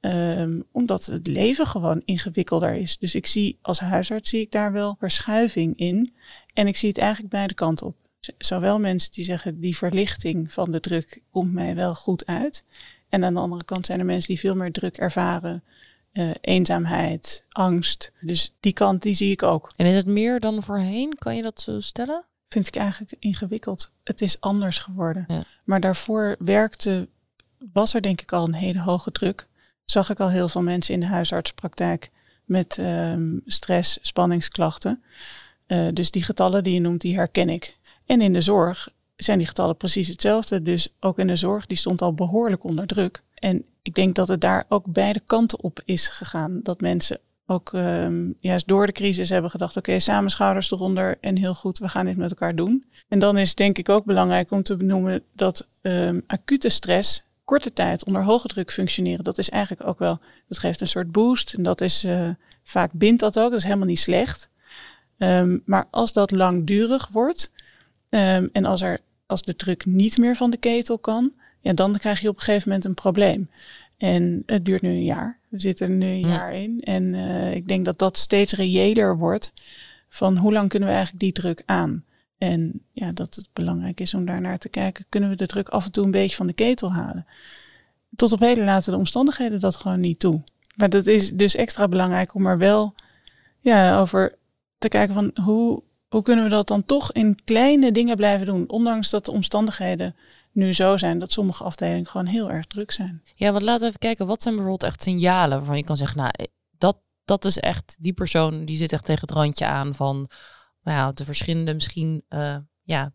Um, 0.00 0.64
omdat 0.72 1.06
het 1.06 1.26
leven 1.26 1.66
gewoon 1.66 2.02
ingewikkelder 2.04 2.74
is. 2.74 2.98
Dus 2.98 3.14
ik 3.14 3.26
zie 3.26 3.58
als 3.62 3.80
huisarts 3.80 4.30
zie 4.30 4.40
ik 4.40 4.50
daar 4.50 4.72
wel 4.72 4.96
verschuiving 4.98 5.76
in. 5.76 6.12
En 6.52 6.66
ik 6.66 6.76
zie 6.76 6.88
het 6.88 6.98
eigenlijk 6.98 7.32
beide 7.32 7.54
kanten 7.54 7.86
op 7.86 7.96
zowel 8.38 8.78
mensen 8.78 9.12
die 9.12 9.24
zeggen 9.24 9.60
die 9.60 9.76
verlichting 9.76 10.52
van 10.52 10.70
de 10.70 10.80
druk 10.80 11.22
komt 11.30 11.52
mij 11.52 11.74
wel 11.74 11.94
goed 11.94 12.26
uit. 12.26 12.64
En 13.08 13.24
aan 13.24 13.34
de 13.34 13.40
andere 13.40 13.64
kant 13.64 13.86
zijn 13.86 13.98
er 13.98 14.04
mensen 14.04 14.28
die 14.28 14.40
veel 14.40 14.56
meer 14.56 14.72
druk 14.72 14.96
ervaren. 14.96 15.64
Uh, 16.12 16.30
eenzaamheid, 16.40 17.44
angst. 17.48 18.12
Dus 18.20 18.54
die 18.60 18.72
kant 18.72 19.02
die 19.02 19.14
zie 19.14 19.30
ik 19.30 19.42
ook. 19.42 19.72
En 19.76 19.86
is 19.86 19.94
het 19.94 20.06
meer 20.06 20.40
dan 20.40 20.62
voorheen? 20.62 21.14
Kan 21.18 21.36
je 21.36 21.42
dat 21.42 21.60
zo 21.60 21.80
stellen? 21.80 22.24
Vind 22.52 22.66
ik 22.66 22.76
eigenlijk 22.76 23.16
ingewikkeld. 23.18 23.90
Het 24.04 24.20
is 24.20 24.40
anders 24.40 24.78
geworden. 24.78 25.24
Ja. 25.28 25.42
Maar 25.64 25.80
daarvoor 25.80 26.36
werkte, 26.38 27.08
was 27.72 27.94
er 27.94 28.02
denk 28.02 28.20
ik 28.20 28.32
al 28.32 28.44
een 28.44 28.54
hele 28.54 28.80
hoge 28.80 29.12
druk. 29.12 29.48
Zag 29.84 30.10
ik 30.10 30.20
al 30.20 30.30
heel 30.30 30.48
veel 30.48 30.62
mensen 30.62 30.94
in 30.94 31.00
de 31.00 31.06
huisartspraktijk 31.06 32.10
met 32.44 32.76
um, 32.78 33.42
stress, 33.46 33.98
spanningsklachten. 34.00 35.02
Uh, 35.66 35.88
dus 35.92 36.10
die 36.10 36.22
getallen 36.22 36.64
die 36.64 36.74
je 36.74 36.80
noemt, 36.80 37.00
die 37.00 37.16
herken 37.16 37.48
ik. 37.48 37.78
En 38.06 38.20
in 38.20 38.32
de 38.32 38.40
zorg 38.40 38.88
zijn 39.16 39.38
die 39.38 39.46
getallen 39.46 39.76
precies 39.76 40.08
hetzelfde. 40.08 40.62
Dus 40.62 40.94
ook 41.00 41.18
in 41.18 41.26
de 41.26 41.36
zorg, 41.36 41.66
die 41.66 41.76
stond 41.76 42.02
al 42.02 42.14
behoorlijk 42.14 42.64
onder 42.64 42.86
druk. 42.86 43.22
En 43.34 43.64
ik 43.82 43.94
denk 43.94 44.14
dat 44.14 44.28
het 44.28 44.40
daar 44.40 44.64
ook 44.68 44.92
beide 44.92 45.20
kanten 45.20 45.62
op 45.62 45.80
is 45.84 46.08
gegaan. 46.08 46.60
Dat 46.62 46.80
mensen 46.80 47.20
ook 47.52 47.72
um, 47.72 48.36
juist 48.40 48.68
door 48.68 48.86
de 48.86 48.92
crisis 48.92 49.28
hebben 49.28 49.50
gedacht: 49.50 49.76
oké, 49.76 49.98
samen 49.98 50.30
schouders 50.30 50.70
eronder 50.70 51.18
en 51.20 51.36
heel 51.36 51.54
goed, 51.54 51.78
we 51.78 51.88
gaan 51.88 52.06
dit 52.06 52.16
met 52.16 52.30
elkaar 52.30 52.54
doen. 52.54 52.84
En 53.08 53.18
dan 53.18 53.38
is 53.38 53.54
denk 53.54 53.78
ik 53.78 53.88
ook 53.88 54.04
belangrijk 54.04 54.50
om 54.50 54.62
te 54.62 54.76
benoemen 54.76 55.22
dat 55.32 55.68
um, 55.82 56.22
acute 56.26 56.68
stress, 56.68 57.24
korte 57.44 57.72
tijd 57.72 58.04
onder 58.04 58.24
hoge 58.24 58.48
druk 58.48 58.72
functioneren, 58.72 59.24
dat 59.24 59.38
is 59.38 59.50
eigenlijk 59.50 59.88
ook 59.88 59.98
wel, 59.98 60.20
dat 60.48 60.58
geeft 60.58 60.80
een 60.80 60.88
soort 60.88 61.12
boost. 61.12 61.54
En 61.54 61.62
dat 61.62 61.80
is 61.80 62.04
uh, 62.04 62.28
vaak 62.62 62.90
bindt 62.92 63.20
dat 63.20 63.38
ook, 63.38 63.50
dat 63.50 63.58
is 63.58 63.64
helemaal 63.64 63.86
niet 63.86 64.00
slecht. 64.00 64.50
Um, 65.18 65.62
maar 65.64 65.86
als 65.90 66.12
dat 66.12 66.30
langdurig 66.30 67.08
wordt, 67.08 67.50
en 68.08 68.64
als, 68.64 68.82
er, 68.82 69.00
als 69.26 69.42
de 69.42 69.56
druk 69.56 69.86
niet 69.86 70.18
meer 70.18 70.36
van 70.36 70.50
de 70.50 70.56
ketel 70.56 70.98
kan, 70.98 71.32
ja, 71.60 71.72
dan 71.72 71.98
krijg 71.98 72.20
je 72.20 72.28
op 72.28 72.36
een 72.36 72.42
gegeven 72.42 72.68
moment 72.68 72.84
een 72.86 72.94
probleem. 72.94 73.50
En 74.02 74.42
het 74.46 74.64
duurt 74.64 74.82
nu 74.82 74.88
een 74.88 75.04
jaar. 75.04 75.38
We 75.48 75.58
zitten 75.58 75.88
er 75.88 75.96
nu 75.96 76.06
een 76.06 76.28
jaar 76.28 76.54
in. 76.54 76.80
En 76.80 77.02
uh, 77.14 77.54
ik 77.54 77.68
denk 77.68 77.84
dat 77.84 77.98
dat 77.98 78.18
steeds 78.18 78.52
reëler 78.52 79.18
wordt. 79.18 79.52
Van 80.08 80.36
hoe 80.36 80.52
lang 80.52 80.68
kunnen 80.68 80.88
we 80.88 80.94
eigenlijk 80.94 81.24
die 81.24 81.32
druk 81.32 81.62
aan? 81.66 82.04
En 82.38 82.82
ja, 82.92 83.12
dat 83.12 83.34
het 83.34 83.48
belangrijk 83.52 84.00
is 84.00 84.14
om 84.14 84.24
daar 84.24 84.40
naar 84.40 84.58
te 84.58 84.68
kijken. 84.68 85.04
Kunnen 85.08 85.30
we 85.30 85.36
de 85.36 85.46
druk 85.46 85.68
af 85.68 85.84
en 85.84 85.92
toe 85.92 86.04
een 86.04 86.10
beetje 86.10 86.36
van 86.36 86.46
de 86.46 86.52
ketel 86.52 86.92
halen? 86.92 87.26
Tot 88.16 88.32
op 88.32 88.40
heden 88.40 88.64
laten 88.64 88.92
de 88.92 88.98
omstandigheden 88.98 89.60
dat 89.60 89.76
gewoon 89.76 90.00
niet 90.00 90.18
toe. 90.18 90.42
Maar 90.74 90.90
dat 90.90 91.06
is 91.06 91.30
dus 91.30 91.54
extra 91.54 91.88
belangrijk 91.88 92.34
om 92.34 92.46
er 92.46 92.58
wel 92.58 92.94
ja, 93.58 94.00
over 94.00 94.34
te 94.78 94.88
kijken 94.88 95.14
van 95.14 95.30
hoe, 95.44 95.82
hoe 96.08 96.22
kunnen 96.22 96.44
we 96.44 96.50
dat 96.50 96.68
dan 96.68 96.84
toch 96.84 97.12
in 97.12 97.38
kleine 97.44 97.92
dingen 97.92 98.16
blijven 98.16 98.46
doen. 98.46 98.68
Ondanks 98.68 99.10
dat 99.10 99.24
de 99.24 99.32
omstandigheden 99.32 100.14
nu 100.52 100.72
zo 100.72 100.96
zijn 100.96 101.18
dat 101.18 101.32
sommige 101.32 101.64
afdelingen 101.64 102.06
gewoon 102.06 102.26
heel 102.26 102.50
erg 102.50 102.66
druk 102.66 102.90
zijn. 102.90 103.22
Ja, 103.34 103.52
want 103.52 103.62
laten 103.62 103.80
we 103.80 103.86
even 103.86 103.98
kijken. 103.98 104.26
Wat 104.26 104.42
zijn 104.42 104.54
bijvoorbeeld 104.54 104.90
echt 104.90 105.02
signalen 105.02 105.56
waarvan 105.56 105.76
je 105.76 105.84
kan 105.84 105.96
zeggen, 105.96 106.18
nou, 106.18 106.32
dat, 106.78 106.98
dat 107.24 107.44
is 107.44 107.58
echt, 107.58 107.96
die 108.00 108.12
persoon 108.12 108.64
die 108.64 108.76
zit 108.76 108.92
echt 108.92 109.04
tegen 109.04 109.20
het 109.20 109.36
randje 109.36 109.66
aan 109.66 109.94
van 109.94 110.30
nou 110.82 110.98
ja, 110.98 111.12
de 111.12 111.24
verschillende 111.24 111.74
misschien 111.74 112.24
uh, 112.28 112.56
ja, 112.82 113.12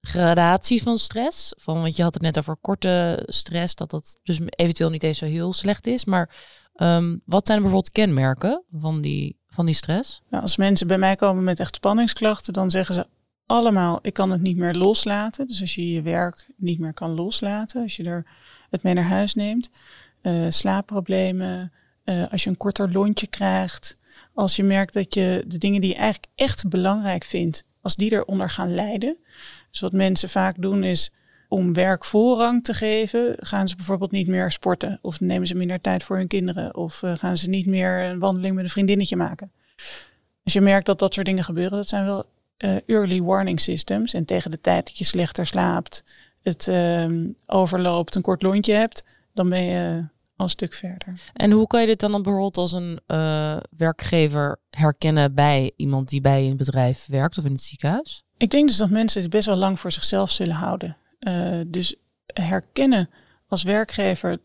gradaties 0.00 0.82
van 0.82 0.98
stress. 0.98 1.52
Van, 1.56 1.80
want 1.80 1.96
je 1.96 2.02
had 2.02 2.14
het 2.14 2.22
net 2.22 2.38
over 2.38 2.56
korte 2.56 3.22
stress, 3.26 3.74
dat 3.74 3.90
dat 3.90 4.18
dus 4.22 4.40
eventueel 4.48 4.90
niet 4.90 5.02
eens 5.02 5.18
zo 5.18 5.24
heel 5.24 5.52
slecht 5.52 5.86
is. 5.86 6.04
Maar 6.04 6.36
um, 6.74 7.22
wat 7.24 7.46
zijn 7.46 7.60
bijvoorbeeld 7.60 7.92
kenmerken 7.92 8.64
van 8.70 9.00
die, 9.00 9.38
van 9.46 9.66
die 9.66 9.74
stress? 9.74 10.20
Nou, 10.30 10.42
als 10.42 10.56
mensen 10.56 10.86
bij 10.86 10.98
mij 10.98 11.14
komen 11.14 11.44
met 11.44 11.60
echt 11.60 11.74
spanningsklachten, 11.74 12.52
dan 12.52 12.70
zeggen 12.70 12.94
ze 12.94 13.06
allemaal, 13.48 13.98
ik 14.02 14.12
kan 14.12 14.30
het 14.30 14.40
niet 14.40 14.56
meer 14.56 14.74
loslaten. 14.74 15.46
Dus 15.46 15.60
als 15.60 15.74
je 15.74 15.92
je 15.92 16.02
werk 16.02 16.46
niet 16.56 16.78
meer 16.78 16.92
kan 16.92 17.10
loslaten, 17.10 17.82
als 17.82 17.96
je 17.96 18.04
er 18.04 18.26
het 18.70 18.82
mee 18.82 18.94
naar 18.94 19.04
huis 19.04 19.34
neemt. 19.34 19.70
Uh, 20.22 20.46
slaapproblemen, 20.48 21.72
uh, 22.04 22.32
als 22.32 22.44
je 22.44 22.50
een 22.50 22.56
korter 22.56 22.92
lontje 22.92 23.26
krijgt. 23.26 23.96
Als 24.34 24.56
je 24.56 24.62
merkt 24.62 24.94
dat 24.94 25.14
je 25.14 25.44
de 25.46 25.58
dingen 25.58 25.80
die 25.80 25.90
je 25.90 25.96
eigenlijk 25.96 26.32
echt 26.34 26.68
belangrijk 26.68 27.24
vindt, 27.24 27.64
als 27.80 27.96
die 27.96 28.12
eronder 28.12 28.50
gaan 28.50 28.74
lijden. 28.74 29.16
Dus 29.70 29.80
wat 29.80 29.92
mensen 29.92 30.28
vaak 30.28 30.54
doen 30.58 30.84
is 30.84 31.12
om 31.48 31.72
werk 31.72 32.04
voorrang 32.04 32.64
te 32.64 32.74
geven, 32.74 33.34
gaan 33.38 33.68
ze 33.68 33.76
bijvoorbeeld 33.76 34.10
niet 34.10 34.26
meer 34.26 34.50
sporten. 34.50 34.98
Of 35.02 35.20
nemen 35.20 35.46
ze 35.46 35.54
minder 35.54 35.80
tijd 35.80 36.02
voor 36.02 36.16
hun 36.16 36.26
kinderen. 36.26 36.76
Of 36.76 37.02
uh, 37.02 37.16
gaan 37.16 37.36
ze 37.36 37.48
niet 37.48 37.66
meer 37.66 38.02
een 38.02 38.18
wandeling 38.18 38.54
met 38.54 38.64
een 38.64 38.70
vriendinnetje 38.70 39.16
maken. 39.16 39.52
Als 40.44 40.52
je 40.52 40.60
merkt 40.60 40.86
dat 40.86 40.98
dat 40.98 41.14
soort 41.14 41.26
dingen 41.26 41.44
gebeuren, 41.44 41.78
dat 41.78 41.88
zijn 41.88 42.04
wel 42.04 42.24
uh, 42.64 42.76
early 42.86 43.22
warning 43.22 43.60
systems. 43.60 44.14
En 44.14 44.24
tegen 44.24 44.50
de 44.50 44.60
tijd 44.60 44.86
dat 44.86 44.98
je 44.98 45.04
slechter 45.04 45.46
slaapt, 45.46 46.04
het 46.42 46.66
uh, 46.66 47.28
overloopt, 47.46 48.14
een 48.14 48.22
kort 48.22 48.42
lontje 48.42 48.72
hebt, 48.72 49.04
dan 49.34 49.48
ben 49.48 49.62
je 49.62 50.06
al 50.36 50.44
een 50.44 50.50
stuk 50.50 50.74
verder. 50.74 51.20
En 51.32 51.50
hoe 51.50 51.66
kan 51.66 51.80
je 51.80 51.86
dit 51.86 52.00
dan 52.00 52.22
bijvoorbeeld 52.22 52.56
als 52.56 52.72
een 52.72 53.00
uh, 53.06 53.56
werkgever 53.76 54.58
herkennen 54.70 55.34
bij 55.34 55.72
iemand 55.76 56.08
die 56.08 56.20
bij 56.20 56.46
een 56.46 56.56
bedrijf 56.56 57.06
werkt 57.06 57.38
of 57.38 57.44
in 57.44 57.52
het 57.52 57.62
ziekenhuis? 57.62 58.22
Ik 58.36 58.50
denk 58.50 58.68
dus 58.68 58.76
dat 58.76 58.90
mensen 58.90 59.22
het 59.22 59.30
best 59.30 59.46
wel 59.46 59.56
lang 59.56 59.80
voor 59.80 59.92
zichzelf 59.92 60.30
zullen 60.30 60.54
houden. 60.54 60.96
Uh, 61.20 61.60
dus 61.66 61.96
herkennen 62.26 63.10
als 63.48 63.62
werkgever 63.62 64.38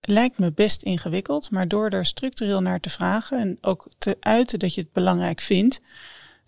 lijkt 0.00 0.38
me 0.38 0.52
best 0.52 0.82
ingewikkeld, 0.82 1.50
maar 1.50 1.68
door 1.68 1.88
er 1.88 2.06
structureel 2.06 2.60
naar 2.60 2.80
te 2.80 2.90
vragen 2.90 3.38
en 3.38 3.58
ook 3.60 3.88
te 3.98 4.16
uiten 4.20 4.58
dat 4.58 4.74
je 4.74 4.80
het 4.80 4.92
belangrijk 4.92 5.40
vindt, 5.40 5.80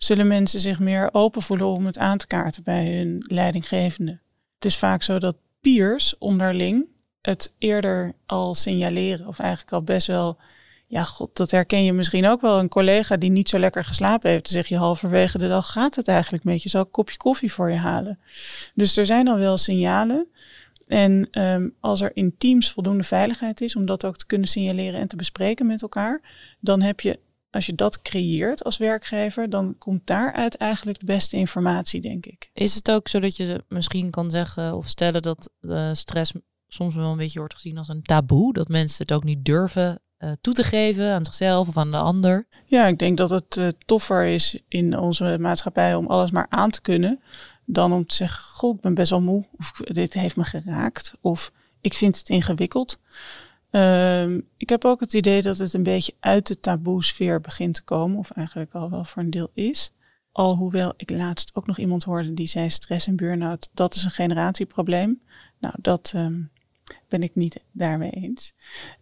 zullen 0.03 0.27
mensen 0.27 0.59
zich 0.59 0.79
meer 0.79 1.09
open 1.11 1.41
voelen 1.41 1.67
om 1.67 1.85
het 1.85 1.97
aan 1.97 2.17
te 2.17 2.27
kaarten 2.27 2.63
bij 2.63 2.95
hun 2.95 3.25
leidinggevende. 3.27 4.19
Het 4.55 4.65
is 4.65 4.77
vaak 4.77 5.03
zo 5.03 5.19
dat 5.19 5.35
peers 5.61 6.17
onderling 6.17 6.85
het 7.21 7.53
eerder 7.57 8.13
al 8.25 8.55
signaleren 8.55 9.27
of 9.27 9.39
eigenlijk 9.39 9.71
al 9.71 9.83
best 9.83 10.07
wel 10.07 10.37
ja, 10.87 11.03
god, 11.03 11.35
dat 11.35 11.51
herken 11.51 11.83
je 11.83 11.93
misschien 11.93 12.27
ook 12.27 12.41
wel. 12.41 12.59
Een 12.59 12.67
collega 12.67 13.17
die 13.17 13.29
niet 13.29 13.49
zo 13.49 13.59
lekker 13.59 13.85
geslapen 13.85 14.29
heeft, 14.29 14.49
zeg 14.49 14.67
je 14.67 14.77
halverwege 14.77 15.37
de 15.37 15.47
dag 15.47 15.71
gaat 15.71 15.95
het 15.95 16.07
eigenlijk 16.07 16.43
met 16.43 16.63
je. 16.63 16.69
Zal 16.69 16.81
ik 16.81 16.85
een 16.85 16.91
kopje 16.91 17.17
koffie 17.17 17.53
voor 17.53 17.69
je 17.69 17.77
halen? 17.77 18.19
Dus 18.73 18.97
er 18.97 19.05
zijn 19.05 19.27
al 19.27 19.37
wel 19.37 19.57
signalen. 19.57 20.27
En 20.87 21.27
um, 21.31 21.75
als 21.79 22.01
er 22.01 22.11
in 22.13 22.35
teams 22.37 22.71
voldoende 22.71 23.03
veiligheid 23.03 23.61
is 23.61 23.75
om 23.75 23.85
dat 23.85 24.05
ook 24.05 24.17
te 24.17 24.25
kunnen 24.25 24.47
signaleren 24.47 24.99
en 24.99 25.07
te 25.07 25.15
bespreken 25.15 25.65
met 25.65 25.81
elkaar, 25.81 26.21
dan 26.59 26.81
heb 26.81 26.99
je 26.99 27.19
als 27.53 27.65
je 27.65 27.75
dat 27.75 28.01
creëert 28.01 28.63
als 28.63 28.77
werkgever, 28.77 29.49
dan 29.49 29.77
komt 29.77 30.07
daaruit 30.07 30.57
eigenlijk 30.57 30.99
de 30.99 31.05
beste 31.05 31.37
informatie, 31.37 32.01
denk 32.01 32.25
ik. 32.25 32.49
Is 32.53 32.75
het 32.75 32.91
ook 32.91 33.07
zo 33.07 33.19
dat 33.19 33.35
je 33.35 33.63
misschien 33.67 34.09
kan 34.09 34.31
zeggen 34.31 34.75
of 34.75 34.87
stellen 34.87 35.21
dat 35.21 35.49
uh, 35.61 35.93
stress 35.93 36.31
soms 36.67 36.95
wel 36.95 37.11
een 37.11 37.17
beetje 37.17 37.39
wordt 37.39 37.53
gezien 37.53 37.77
als 37.77 37.87
een 37.87 38.01
taboe? 38.01 38.53
Dat 38.53 38.67
mensen 38.67 39.01
het 39.01 39.11
ook 39.11 39.23
niet 39.23 39.45
durven 39.45 40.01
uh, 40.17 40.31
toe 40.41 40.53
te 40.53 40.63
geven 40.63 41.11
aan 41.11 41.25
zichzelf 41.25 41.67
of 41.67 41.77
aan 41.77 41.91
de 41.91 41.97
ander? 41.97 42.47
Ja, 42.65 42.87
ik 42.87 42.99
denk 42.99 43.17
dat 43.17 43.29
het 43.29 43.55
uh, 43.55 43.67
toffer 43.85 44.25
is 44.25 44.61
in 44.67 44.97
onze 44.97 45.37
maatschappij 45.39 45.95
om 45.95 46.07
alles 46.07 46.31
maar 46.31 46.47
aan 46.49 46.69
te 46.69 46.81
kunnen. 46.81 47.21
Dan 47.65 47.93
om 47.93 48.05
te 48.05 48.15
zeggen, 48.15 48.43
goh, 48.43 48.75
ik 48.75 48.81
ben 48.81 48.93
best 48.93 49.09
wel 49.09 49.21
moe. 49.21 49.45
Of 49.57 49.71
dit 49.71 50.13
heeft 50.13 50.35
me 50.35 50.43
geraakt. 50.43 51.13
Of 51.21 51.51
ik 51.81 51.93
vind 51.93 52.17
het 52.17 52.29
ingewikkeld. 52.29 52.99
Uh, 53.75 54.37
ik 54.57 54.69
heb 54.69 54.85
ook 54.85 54.99
het 54.99 55.13
idee 55.13 55.41
dat 55.41 55.57
het 55.57 55.73
een 55.73 55.83
beetje 55.83 56.13
uit 56.19 56.47
de 56.47 56.55
taboe-sfeer 56.55 57.41
begint 57.41 57.75
te 57.75 57.83
komen, 57.83 58.17
of 58.17 58.31
eigenlijk 58.31 58.73
al 58.73 58.89
wel 58.89 59.05
voor 59.05 59.23
een 59.23 59.29
deel 59.29 59.49
is. 59.53 59.91
Alhoewel 60.31 60.93
ik 60.97 61.09
laatst 61.09 61.55
ook 61.55 61.67
nog 61.67 61.77
iemand 61.77 62.03
hoorde 62.03 62.33
die 62.33 62.47
zei 62.47 62.69
stress 62.69 63.07
en 63.07 63.15
burn-out, 63.15 63.69
dat 63.73 63.95
is 63.95 64.03
een 64.03 64.11
generatieprobleem. 64.11 65.21
Nou, 65.59 65.75
dat 65.81 66.13
um, 66.15 66.51
ben 67.07 67.23
ik 67.23 67.35
niet 67.35 67.65
daarmee 67.71 68.11
eens. 68.11 68.53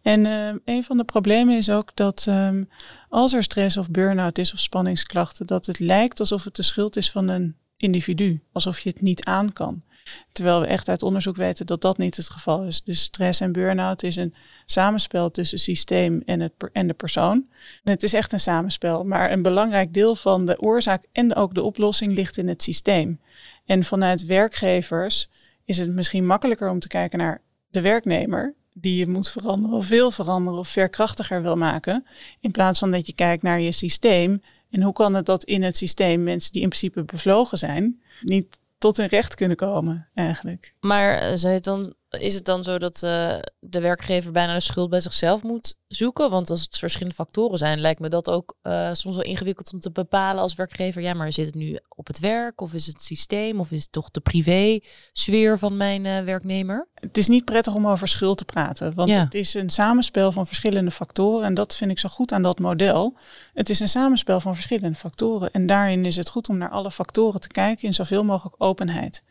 En 0.02 0.26
uh, 0.26 0.54
een 0.66 0.84
van 0.84 0.98
de 0.98 1.04
problemen 1.04 1.58
is 1.58 1.70
ook 1.70 1.96
dat 1.96 2.28
als 3.10 3.34
er 3.34 3.44
stress 3.44 3.78
of 3.78 3.90
burn-out 3.90 4.38
is 4.38 4.54
of 4.54 4.60
spanningsklachten, 4.60 5.48
dat 5.48 5.66
het 5.66 5.80
lijkt 5.80 6.20
alsof 6.20 6.44
het 6.44 6.56
de 6.56 6.64
schuld 6.64 6.96
is 6.96 7.12
van 7.12 7.28
een 7.28 7.56
individu, 7.78 8.44
alsof 8.52 8.80
je 8.80 8.90
het 8.90 9.02
niet 9.02 9.26
aan 9.26 9.52
kan. 9.52 9.84
Terwijl 10.32 10.60
we 10.60 10.66
echt 10.66 10.90
uit 10.90 11.04
onderzoek 11.04 11.36
weten 11.36 11.66
dat 11.66 11.82
dat 11.82 11.98
niet 11.98 12.18
het 12.18 12.30
geval 12.30 12.64
is. 12.64 12.84
Dus 12.84 13.02
stress 13.02 13.40
en 13.40 13.52
burn-out 13.52 14.04
is 14.04 14.16
een 14.16 14.34
samenspel 14.66 15.32
tussen 15.32 15.60
systeem 15.60 16.22
en, 16.26 16.40
het 16.40 16.52
en 16.72 16.88
de 16.88 16.94
persoon. 16.94 17.46
Het 17.84 18.04
is 18.04 18.14
echt 18.14 18.34
een 18.34 18.40
samenspel, 18.40 19.04
maar 19.04 19.32
een 19.32 19.42
belangrijk 19.42 19.94
deel 19.94 20.16
van 20.16 20.46
de 20.46 20.62
oorzaak 20.62 21.06
en 21.12 21.36
ook 21.36 21.54
de 21.54 21.64
oplossing 21.64 22.16
ligt 22.16 22.38
in 22.38 22.48
het 22.48 22.64
systeem. 22.64 23.20
En 23.66 23.84
vanuit 23.84 24.26
werkgevers 24.26 25.30
is 25.66 25.78
het 25.78 25.90
misschien 25.90 26.26
makkelijker 26.26 26.70
om 26.70 26.80
te 26.80 26.88
kijken 26.88 27.20
naar 27.20 27.42
de 27.70 27.82
werknemer 27.82 28.56
die 28.74 28.98
je 28.98 29.08
moet 29.08 29.30
veranderen 29.30 29.78
of 29.78 29.86
veel 29.86 30.12
veranderen 30.12 30.60
of 30.60 30.68
verkrachtiger 30.68 31.42
wil 31.42 31.56
maken. 31.56 32.06
In 32.40 32.52
plaats 32.52 32.80
van 32.80 32.92
dat 32.92 33.08
je 33.08 33.14
kijkt 33.14 33.44
naar 33.44 33.60
je 33.60 33.72
systeem. 33.72 34.42
En 34.70 34.82
hoe 34.82 34.94
kan 34.94 35.14
het 35.14 35.26
dat 35.26 35.44
in 35.44 35.64
het 35.64 35.78
systeem 35.78 36.24
mensen 36.24 36.52
die 36.52 36.62
in 36.62 36.68
principe 36.68 37.04
bevlogen 37.04 37.58
zijn, 37.58 38.02
niet 38.22 38.58
tot 38.82 38.98
hun 38.98 39.08
recht 39.08 39.36
kunnen 39.36 39.58
komen 39.58 40.10
eigenlijk. 40.14 40.76
Maar 40.80 41.18
eh, 41.18 41.36
zou 41.36 41.54
het 41.54 41.64
dan, 41.64 41.94
is 42.10 42.34
het 42.34 42.46
dan 42.46 42.64
zo 42.64 42.78
dat 42.78 43.02
uh, 43.04 43.40
de 43.60 43.80
werkgever 43.80 44.32
bijna 44.32 44.54
de 44.54 44.60
schuld 44.60 44.90
bij 44.90 45.00
zichzelf 45.00 45.44
moet 45.44 45.76
zoeken? 45.96 46.30
Want 46.30 46.50
als 46.50 46.62
het 46.62 46.78
verschillende 46.78 47.16
factoren 47.16 47.58
zijn, 47.58 47.80
lijkt 47.80 48.00
me 48.00 48.10
dat 48.10 48.30
ook 48.30 48.58
uh, 48.64 48.90
soms 48.94 49.16
wel 49.16 49.26
ingewikkeld 49.26 49.74
om 49.74 49.80
te 49.80 49.92
bepalen 49.92 50.42
als 50.42 50.56
werkgever. 50.56 51.02
Ja, 51.02 51.14
maar 51.14 51.32
zit 51.32 51.46
het 51.46 51.56
nu 51.56 51.80
op 51.90 52.08
het 52.08 52.20
werk 52.20 52.62
of 52.62 52.74
is 52.74 52.88
het 52.88 53.02
systeem 53.02 53.60
of 53.60 53.72
is 53.72 53.82
het 53.82 53.92
toch 53.92 54.12
de 54.12 54.20
privé 54.20 54.80
sfeer 55.14 55.60
van 55.60 55.78
mijn 55.78 56.06
uh, 56.06 56.24
werknemer? 56.24 56.88
Het 56.94 57.18
is 57.18 57.28
niet 57.28 57.46
prettig 57.46 57.76
om 57.76 57.88
over 57.88 58.08
schuld 58.08 58.38
te 58.38 58.46
praten, 58.46 58.94
want 58.94 59.10
ja. 59.10 59.24
het 59.24 59.34
is 59.34 59.54
een 59.54 59.70
samenspel 59.70 60.32
van 60.32 60.48
verschillende 60.48 60.92
factoren 60.92 61.46
en 61.46 61.54
dat 61.54 61.76
vind 61.76 61.92
ik 61.92 62.00
zo 62.00 62.10
goed 62.10 62.32
aan 62.32 62.42
dat 62.42 62.60
model. 62.60 63.18
Het 63.54 63.70
is 63.70 63.80
een 63.80 63.90
samenspel 63.90 64.40
van 64.40 64.54
verschillende 64.54 64.98
factoren 64.98 65.52
en 65.52 65.66
daarin 65.66 66.06
is 66.06 66.16
het 66.16 66.30
goed 66.30 66.50
om 66.50 66.58
naar 66.58 66.70
alle 66.70 66.92
factoren 66.92 67.40
te 67.42 67.48
kijken 67.48 67.88
in 67.88 67.94
zoveel 67.94 68.24
mogelijk 68.24 68.56
openheid. 68.58 69.24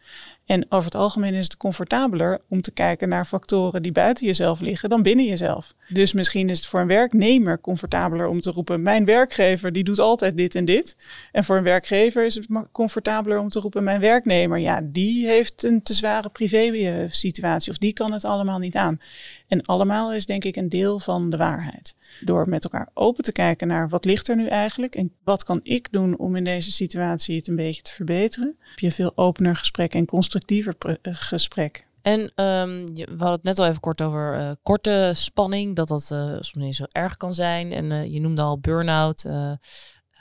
En 0.47 0.67
over 0.69 0.85
het 0.85 0.95
algemeen 0.95 1.35
is 1.35 1.45
het 1.45 1.57
comfortabeler 1.57 2.40
om 2.49 2.61
te 2.61 2.71
kijken 2.71 3.09
naar 3.09 3.25
factoren 3.25 3.83
die 3.83 3.93
buiten 3.93 4.26
jezelf 4.26 4.61
liggen 4.61 4.88
dan 4.88 5.02
binnen 5.02 5.25
jezelf. 5.25 5.75
Dus 5.88 6.12
misschien 6.12 6.50
is 6.50 6.59
het 6.59 6.66
voor 6.66 6.80
een 6.80 6.87
werknemer 6.87 7.61
comfortabeler 7.61 8.26
om 8.26 8.40
te 8.40 8.50
roepen: 8.50 8.83
Mijn 8.83 9.04
werkgever 9.04 9.73
die 9.73 9.85
doet 9.85 9.99
altijd 9.99 10.37
dit 10.37 10.54
en 10.54 10.64
dit. 10.64 10.97
En 11.33 11.45
voor 11.45 11.57
een 11.57 11.62
werkgever 11.62 12.25
is 12.25 12.35
het 12.35 12.47
comfortabeler 12.73 13.38
om 13.38 13.49
te 13.49 13.61
roepen: 13.61 13.85
Mijn 13.85 14.00
werknemer, 14.00 14.59
ja, 14.59 14.80
die 14.85 15.26
heeft 15.26 15.62
een 15.62 15.83
te 15.83 15.95
zware 15.95 16.28
privé-situatie 16.28 17.73
of 17.73 17.78
die 17.78 17.92
kan 17.92 18.12
het 18.12 18.25
allemaal 18.25 18.59
niet 18.59 18.76
aan. 18.76 19.00
En 19.49 19.62
allemaal 19.62 20.12
is 20.12 20.26
denk 20.26 20.45
ik 20.45 20.57
een 20.57 20.69
deel 20.69 20.99
van 20.99 21.30
de 21.30 21.37
waarheid. 21.37 21.95
Door 22.21 22.49
met 22.49 22.64
elkaar 22.64 22.88
open 22.95 23.25
te 23.25 23.33
kijken 23.33 23.69
naar 23.69 23.88
wat 23.88 24.04
ligt 24.04 24.28
er 24.28 24.37
nu 24.37 24.47
eigenlijk 24.47 24.95
en 24.95 25.12
wat 25.25 25.45
kan 25.45 25.61
ik 25.62 25.88
doen 25.92 26.19
om 26.19 26.37
in 26.37 26.45
deze 26.45 26.73
situatie 26.73 27.37
het 27.37 27.49
een 27.49 27.57
beetje 27.57 27.83
te 27.83 27.92
verbeteren. 27.92 28.57
Heb 28.59 28.78
je 28.78 28.92
veel 28.92 29.12
opener 29.14 29.57
gesprek 29.57 29.95
en 29.95 30.07
constructiever 30.07 30.75
eh, 30.78 31.14
gesprek. 31.14 31.88
En 32.02 32.21
um, 32.21 32.87
we 32.95 33.04
hadden 33.09 33.30
het 33.30 33.42
net 33.42 33.59
al 33.59 33.66
even 33.66 33.80
kort 33.80 34.02
over 34.02 34.38
uh, 34.40 34.50
korte 34.62 35.12
spanning, 35.14 35.76
dat 35.76 35.88
dat 35.88 36.11
uh, 36.12 36.33
soms 36.33 36.54
niet 36.54 36.76
zo 36.76 36.85
erg 36.88 37.16
kan 37.16 37.35
zijn. 37.35 37.73
En 37.73 37.85
uh, 37.85 38.12
je 38.12 38.21
noemde 38.21 38.42
al 38.42 38.59
burn-out 38.59 39.25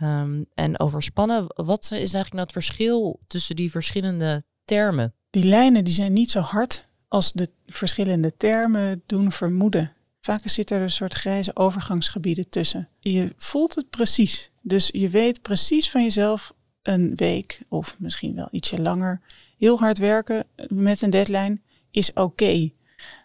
um, 0.02 0.46
en 0.54 0.80
overspannen. 0.80 1.46
Wat 1.48 1.84
is 1.84 1.92
eigenlijk 1.92 2.34
nou 2.34 2.44
het 2.44 2.52
verschil 2.52 3.20
tussen 3.28 3.56
die 3.56 3.72
verschillende 3.72 4.44
termen? 4.66 5.14
Die 5.30 5.44
lijnen 5.44 5.84
die 5.84 5.94
zijn 5.94 6.14
niet 6.14 6.32
zo 6.32 6.40
hard 6.40 6.88
als 7.08 7.32
de 7.32 7.50
verschillende 7.66 8.38
termen 8.38 9.04
doen 9.06 9.32
vermoeden. 9.32 9.94
Vaak 10.22 10.42
zitten 10.44 10.78
er 10.78 10.84
een 10.84 10.90
soort 10.90 11.14
grijze 11.14 11.56
overgangsgebieden 11.56 12.50
tussen. 12.50 12.90
Je 13.00 13.34
voelt 13.38 13.76
het 13.76 13.90
precies. 13.90 14.52
Dus 14.62 14.90
je 14.92 15.10
weet 15.10 15.42
precies 15.42 15.92
van 15.92 16.04
jezelf 16.04 16.54
een 16.82 17.16
week 17.16 17.62
of 17.70 17.96
misschien 18.00 18.36
wel 18.36 18.48
ietsje 18.52 18.82
langer. 18.82 19.22
Heel 19.58 19.80
hard 19.80 19.98
werken 19.98 20.46
met 20.68 21.02
een 21.02 21.10
deadline 21.10 21.60
is 21.92 22.14
oké. 22.14 22.72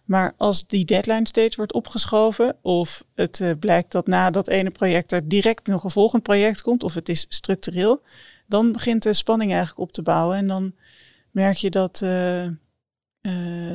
Maar 0.05 0.35
als 0.37 0.67
die 0.67 0.85
deadline 0.85 1.27
steeds 1.27 1.57
wordt 1.57 1.73
opgeschoven, 1.73 2.57
of 2.63 3.05
het 3.15 3.39
uh, 3.39 3.51
blijkt 3.61 3.93
dat 3.93 4.07
na 4.07 4.31
dat 4.31 4.49
ene 4.49 4.71
project 4.71 5.13
er 5.13 5.29
direct 5.29 5.67
nog 5.67 5.85
een 5.85 5.91
volgend 5.91 6.23
project 6.23 6.63
komt, 6.63 6.83
of 6.83 6.95
het 6.95 7.09
is 7.09 7.27
structureel, 7.29 8.03
dan 8.47 8.73
begint 8.73 9.03
de 9.03 9.13
spanning 9.13 9.51
eigenlijk 9.51 9.81
op 9.81 9.93
te 9.93 10.03
bouwen. 10.03 10.37
En 10.37 10.47
dan 10.47 10.75
merk 11.31 11.57
je 11.57 11.71
dat, 11.71 12.01
uh, 12.05 12.45
uh, 12.45 12.53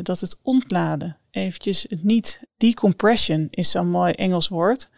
dat 0.01 0.19
het 0.19 0.38
ontladen, 0.41 1.17
eventjes 1.31 1.86
het 1.89 2.03
niet, 2.03 2.41
decompression 2.58 3.48
is 3.51 3.72
zo'n 3.72 3.89
mooi 3.89 4.13
Engels 4.13 4.48
woord, 4.48 4.89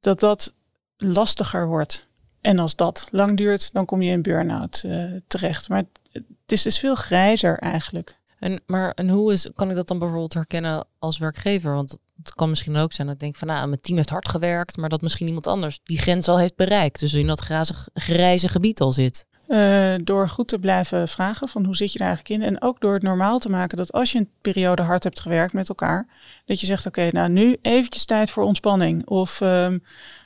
dat 0.00 0.20
dat 0.20 0.54
lastiger 0.96 1.66
wordt. 1.66 2.08
En 2.40 2.58
als 2.58 2.76
dat 2.76 3.08
lang 3.10 3.36
duurt, 3.36 3.72
dan 3.72 3.84
kom 3.84 4.02
je 4.02 4.10
in 4.10 4.22
burn-out 4.22 4.84
terecht. 5.26 5.68
Maar 5.68 5.84
het 6.12 6.24
is 6.46 6.62
dus 6.62 6.78
veel 6.78 6.94
grijzer 6.94 7.58
eigenlijk. 7.58 8.19
En, 8.40 8.62
maar 8.66 8.90
en 8.90 9.08
hoe 9.08 9.32
is, 9.32 9.50
kan 9.54 9.70
ik 9.70 9.76
dat 9.76 9.88
dan 9.88 9.98
bijvoorbeeld 9.98 10.34
herkennen 10.34 10.86
als 10.98 11.18
werkgever? 11.18 11.74
Want 11.74 11.98
het 12.22 12.34
kan 12.34 12.48
misschien 12.48 12.76
ook 12.76 12.92
zijn 12.92 13.06
dat 13.06 13.16
ik 13.16 13.22
denk 13.22 13.36
van 13.36 13.48
nou, 13.48 13.68
mijn 13.68 13.80
team 13.80 13.96
heeft 13.96 14.10
hard 14.10 14.28
gewerkt, 14.28 14.76
maar 14.76 14.88
dat 14.88 15.00
misschien 15.02 15.26
iemand 15.26 15.46
anders 15.46 15.80
die 15.82 15.98
grens 15.98 16.28
al 16.28 16.38
heeft 16.38 16.56
bereikt. 16.56 17.00
Dus 17.00 17.14
in 17.14 17.26
dat 17.26 17.40
grazig, 17.40 17.88
grijze 17.94 18.48
gebied 18.48 18.80
al 18.80 18.92
zit. 18.92 19.26
Uh, 19.48 19.94
door 20.04 20.28
goed 20.28 20.48
te 20.48 20.58
blijven 20.58 21.08
vragen 21.08 21.48
van 21.48 21.64
hoe 21.64 21.76
zit 21.76 21.92
je 21.92 21.98
er 21.98 22.06
eigenlijk 22.06 22.40
in. 22.40 22.46
En 22.48 22.62
ook 22.62 22.80
door 22.80 22.92
het 22.92 23.02
normaal 23.02 23.38
te 23.38 23.50
maken 23.50 23.76
dat 23.76 23.92
als 23.92 24.12
je 24.12 24.18
een 24.18 24.30
periode 24.40 24.82
hard 24.82 25.04
hebt 25.04 25.20
gewerkt 25.20 25.52
met 25.52 25.68
elkaar, 25.68 26.06
dat 26.44 26.60
je 26.60 26.66
zegt 26.66 26.86
oké, 26.86 27.08
nou 27.12 27.30
nu 27.30 27.56
eventjes 27.62 28.04
tijd 28.04 28.30
voor 28.30 28.44
ontspanning. 28.44 29.06
Of 29.06 29.40
um, 29.40 29.82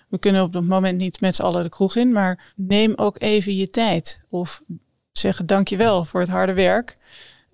we 0.09 0.18
kunnen 0.18 0.42
op 0.42 0.54
het 0.54 0.64
moment 0.64 0.99
niet 0.99 1.21
met 1.21 1.37
z'n 1.37 1.42
allen 1.42 1.62
de 1.62 1.68
kroeg 1.68 1.97
in, 1.97 2.12
maar 2.12 2.52
neem 2.56 2.92
ook 2.97 3.21
even 3.21 3.56
je 3.56 3.71
tijd. 3.71 4.25
Of 4.28 4.62
zeggen 5.12 5.47
dankjewel 5.47 6.04
voor 6.04 6.21
het 6.21 6.28
harde 6.28 6.52
werk. 6.52 6.99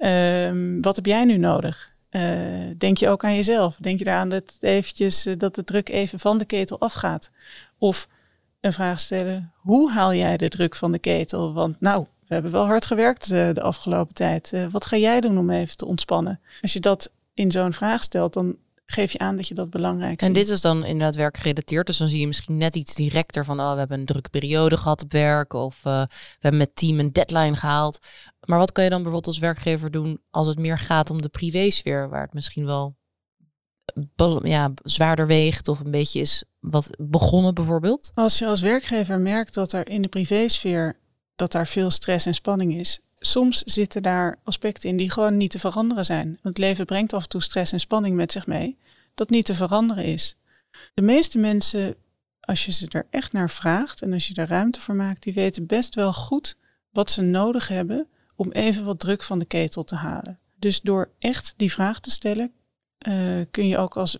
Um, 0.06 0.82
wat 0.82 0.96
heb 0.96 1.06
jij 1.06 1.24
nu 1.24 1.36
nodig? 1.36 1.94
Uh, 2.10 2.70
denk 2.78 2.98
je 2.98 3.08
ook 3.08 3.24
aan 3.24 3.34
jezelf? 3.34 3.76
Denk 3.80 3.98
je 3.98 4.06
eraan 4.06 4.28
dat, 4.28 4.56
eventjes, 4.60 5.26
uh, 5.26 5.34
dat 5.38 5.54
de 5.54 5.64
druk 5.64 5.88
even 5.88 6.18
van 6.18 6.38
de 6.38 6.44
ketel 6.44 6.80
afgaat? 6.80 7.30
Of 7.78 8.08
een 8.60 8.72
vraag 8.72 9.00
stellen, 9.00 9.52
hoe 9.56 9.92
haal 9.92 10.14
jij 10.14 10.36
de 10.36 10.48
druk 10.48 10.76
van 10.76 10.92
de 10.92 10.98
ketel? 10.98 11.52
Want 11.52 11.80
nou, 11.80 12.06
we 12.26 12.34
hebben 12.34 12.52
wel 12.52 12.66
hard 12.66 12.86
gewerkt 12.86 13.30
uh, 13.30 13.52
de 13.52 13.62
afgelopen 13.62 14.14
tijd. 14.14 14.66
wat 14.70 14.84
ga 14.84 14.96
jij 14.96 15.20
doen 15.20 15.38
om 15.38 15.50
even 15.50 15.76
te 15.76 15.86
ontspannen? 15.86 16.40
Als 16.60 16.72
je 16.72 16.80
dat 16.80 17.12
in 17.34 17.50
zo'n 17.50 17.72
vraag 17.72 18.02
stelt, 18.02 18.32
dan 18.32 18.56
geef 18.90 19.12
je 19.12 19.18
aan 19.18 19.36
dat 19.36 19.48
je 19.48 19.54
dat 19.54 19.70
belangrijk 19.70 20.20
vindt. 20.20 20.22
En 20.22 20.42
dit 20.42 20.48
is 20.48 20.60
dan 20.60 20.84
inderdaad 20.84 21.16
werkgerelateerd. 21.16 21.86
Dus 21.86 21.96
dan 21.96 22.08
zie 22.08 22.20
je 22.20 22.26
misschien 22.26 22.56
net 22.56 22.76
iets 22.76 22.94
directer 22.94 23.44
van... 23.44 23.60
oh, 23.60 23.72
we 23.72 23.78
hebben 23.78 23.98
een 23.98 24.06
drukke 24.06 24.30
periode 24.30 24.76
gehad 24.76 25.02
op 25.02 25.12
werk... 25.12 25.52
of 25.52 25.84
uh, 25.84 26.02
we 26.02 26.38
hebben 26.38 26.60
met 26.60 26.76
team 26.76 26.98
een 26.98 27.12
deadline 27.12 27.56
gehaald. 27.56 27.98
Maar 28.44 28.58
wat 28.58 28.72
kan 28.72 28.84
je 28.84 28.90
dan 28.90 29.02
bijvoorbeeld 29.02 29.34
als 29.34 29.38
werkgever 29.38 29.90
doen... 29.90 30.20
als 30.30 30.46
het 30.46 30.58
meer 30.58 30.78
gaat 30.78 31.10
om 31.10 31.22
de 31.22 31.28
privésfeer... 31.28 32.08
waar 32.08 32.22
het 32.22 32.34
misschien 32.34 32.66
wel 32.66 32.96
ja, 34.42 34.72
zwaarder 34.82 35.26
weegt... 35.26 35.68
of 35.68 35.80
een 35.80 35.90
beetje 35.90 36.20
is 36.20 36.44
wat 36.58 36.90
begonnen 36.98 37.54
bijvoorbeeld? 37.54 38.10
Als 38.14 38.38
je 38.38 38.46
als 38.46 38.60
werkgever 38.60 39.20
merkt 39.20 39.54
dat 39.54 39.72
er 39.72 39.88
in 39.88 40.02
de 40.02 40.08
privésfeer... 40.08 40.98
dat 41.34 41.52
daar 41.52 41.66
veel 41.66 41.90
stress 41.90 42.26
en 42.26 42.34
spanning 42.34 42.74
is 42.74 43.00
soms 43.20 43.62
zitten 43.62 44.02
daar 44.02 44.36
aspecten 44.44 44.88
in 44.88 44.96
die 44.96 45.10
gewoon 45.10 45.36
niet 45.36 45.50
te 45.50 45.58
veranderen 45.58 46.04
zijn. 46.04 46.26
Want 46.26 46.56
het 46.56 46.58
leven 46.58 46.86
brengt 46.86 47.12
af 47.12 47.22
en 47.22 47.28
toe 47.28 47.42
stress 47.42 47.72
en 47.72 47.80
spanning 47.80 48.16
met 48.16 48.32
zich 48.32 48.46
mee, 48.46 48.78
dat 49.14 49.30
niet 49.30 49.44
te 49.44 49.54
veranderen 49.54 50.04
is. 50.04 50.36
De 50.94 51.02
meeste 51.02 51.38
mensen, 51.38 51.94
als 52.40 52.64
je 52.64 52.72
ze 52.72 52.88
er 52.88 53.06
echt 53.10 53.32
naar 53.32 53.50
vraagt 53.50 54.02
en 54.02 54.12
als 54.12 54.28
je 54.28 54.34
er 54.34 54.48
ruimte 54.48 54.80
voor 54.80 54.94
maakt, 54.94 55.22
die 55.22 55.32
weten 55.32 55.66
best 55.66 55.94
wel 55.94 56.12
goed 56.12 56.56
wat 56.90 57.10
ze 57.10 57.22
nodig 57.22 57.68
hebben 57.68 58.08
om 58.34 58.50
even 58.50 58.84
wat 58.84 59.00
druk 59.00 59.22
van 59.22 59.38
de 59.38 59.44
ketel 59.44 59.84
te 59.84 59.94
halen. 59.94 60.38
Dus 60.56 60.80
door 60.80 61.10
echt 61.18 61.54
die 61.56 61.72
vraag 61.72 62.00
te 62.00 62.10
stellen, 62.10 62.52
uh, 63.08 63.40
kun 63.50 63.68
je 63.68 63.78
ook 63.78 63.96
als 63.96 64.18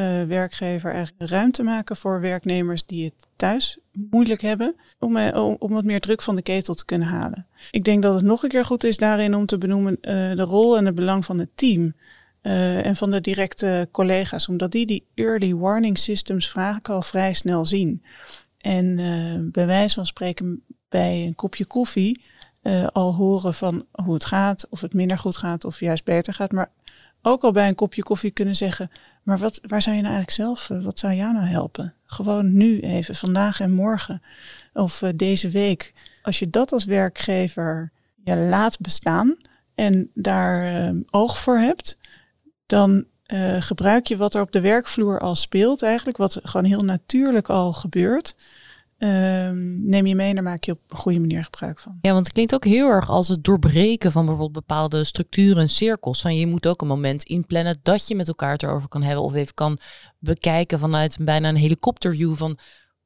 uh, 0.00 0.22
werkgever 0.22 0.92
eigenlijk 0.92 1.30
ruimte 1.30 1.62
maken 1.62 1.96
voor 1.96 2.20
werknemers 2.20 2.86
die 2.86 3.04
het 3.04 3.26
thuis 3.36 3.78
moeilijk 3.92 4.40
hebben, 4.40 4.76
om, 4.98 5.16
uh, 5.16 5.54
om 5.58 5.70
wat 5.72 5.84
meer 5.84 6.00
druk 6.00 6.22
van 6.22 6.36
de 6.36 6.42
ketel 6.42 6.74
te 6.74 6.84
kunnen 6.84 7.08
halen. 7.08 7.46
Ik 7.70 7.84
denk 7.84 8.02
dat 8.02 8.14
het 8.14 8.24
nog 8.24 8.42
een 8.42 8.48
keer 8.48 8.64
goed 8.64 8.84
is 8.84 8.96
daarin 8.96 9.34
om 9.34 9.46
te 9.46 9.58
benoemen 9.58 9.92
uh, 10.00 10.10
de 10.36 10.42
rol 10.42 10.76
en 10.76 10.86
het 10.86 10.94
belang 10.94 11.24
van 11.24 11.38
het 11.38 11.48
team. 11.54 11.94
en 12.42 12.96
van 12.96 13.10
de 13.10 13.20
directe 13.20 13.88
collega's, 13.90 14.48
omdat 14.48 14.72
die 14.72 14.86
die 14.86 15.06
early 15.14 15.54
warning 15.54 15.98
systems 15.98 16.50
vaak 16.50 16.88
al 16.88 17.02
vrij 17.02 17.32
snel 17.32 17.66
zien. 17.66 18.02
En 18.58 18.96
bij 19.52 19.66
wijze 19.66 19.94
van 19.94 20.06
spreken 20.06 20.62
bij 20.88 21.26
een 21.26 21.34
kopje 21.34 21.64
koffie 21.64 22.24
al 22.92 23.14
horen 23.14 23.54
van 23.54 23.86
hoe 23.92 24.14
het 24.14 24.24
gaat, 24.24 24.66
of 24.70 24.80
het 24.80 24.94
minder 24.94 25.18
goed 25.18 25.36
gaat, 25.36 25.64
of 25.64 25.80
juist 25.80 26.04
beter 26.04 26.34
gaat. 26.34 26.52
Maar 26.52 26.70
ook 27.22 27.42
al 27.42 27.52
bij 27.52 27.68
een 27.68 27.74
kopje 27.74 28.02
koffie 28.02 28.30
kunnen 28.30 28.56
zeggen, 28.56 28.90
maar 29.22 29.38
wat, 29.38 29.60
waar 29.66 29.82
zou 29.82 29.96
je 29.96 30.02
nou 30.02 30.14
eigenlijk 30.14 30.42
zelf, 30.42 30.70
eh, 30.70 30.84
wat 30.84 30.98
zou 30.98 31.14
jou 31.14 31.32
nou 31.32 31.46
helpen? 31.46 31.94
Gewoon 32.06 32.56
nu 32.56 32.80
even, 32.80 33.14
vandaag 33.14 33.60
en 33.60 33.72
morgen. 33.72 34.22
Of 34.72 35.02
uh, 35.02 35.10
deze 35.14 35.48
week. 35.48 35.94
Als 36.22 36.38
je 36.38 36.50
dat 36.50 36.72
als 36.72 36.84
werkgever 36.84 37.92
ja, 38.24 38.36
laat 38.36 38.78
bestaan 38.78 39.36
en 39.74 40.10
daar 40.14 40.72
uh, 40.72 41.00
oog 41.10 41.38
voor 41.38 41.58
hebt, 41.58 41.98
dan 42.66 43.04
gebruik 43.58 44.06
je 44.06 44.16
wat 44.16 44.34
er 44.34 44.40
op 44.40 44.52
de 44.52 44.60
werkvloer 44.60 45.20
al 45.20 45.34
speelt 45.34 45.82
eigenlijk, 45.82 46.16
wat 46.16 46.40
gewoon 46.42 46.66
heel 46.66 46.84
natuurlijk 46.84 47.48
al 47.48 47.72
gebeurt. 47.72 48.34
Um, 49.02 49.88
neem 49.88 50.06
je 50.06 50.14
mee 50.14 50.28
en 50.28 50.34
daar 50.34 50.44
maak 50.44 50.64
je 50.64 50.72
op 50.72 50.80
een 50.88 50.96
goede 50.96 51.20
manier 51.20 51.44
gebruik 51.44 51.80
van. 51.80 51.98
Ja, 52.00 52.12
want 52.12 52.24
het 52.24 52.34
klinkt 52.34 52.54
ook 52.54 52.64
heel 52.64 52.88
erg 52.88 53.10
als 53.10 53.28
het 53.28 53.44
doorbreken 53.44 54.12
van 54.12 54.26
bijvoorbeeld 54.26 54.66
bepaalde 54.66 55.04
structuren 55.04 55.62
en 55.62 55.68
cirkels. 55.68 56.20
Van 56.20 56.36
je 56.36 56.46
moet 56.46 56.66
ook 56.66 56.80
een 56.80 56.88
moment 56.88 57.22
inplannen 57.22 57.78
dat 57.82 58.08
je 58.08 58.14
met 58.14 58.28
elkaar 58.28 58.52
het 58.52 58.62
erover 58.62 58.88
kan 58.88 59.02
hebben. 59.02 59.24
Of 59.24 59.34
even 59.34 59.54
kan 59.54 59.78
bekijken 60.18 60.78
vanuit 60.78 61.16
bijna 61.20 61.48
een 61.48 61.56
helikopterview 61.56 62.34
van 62.34 62.58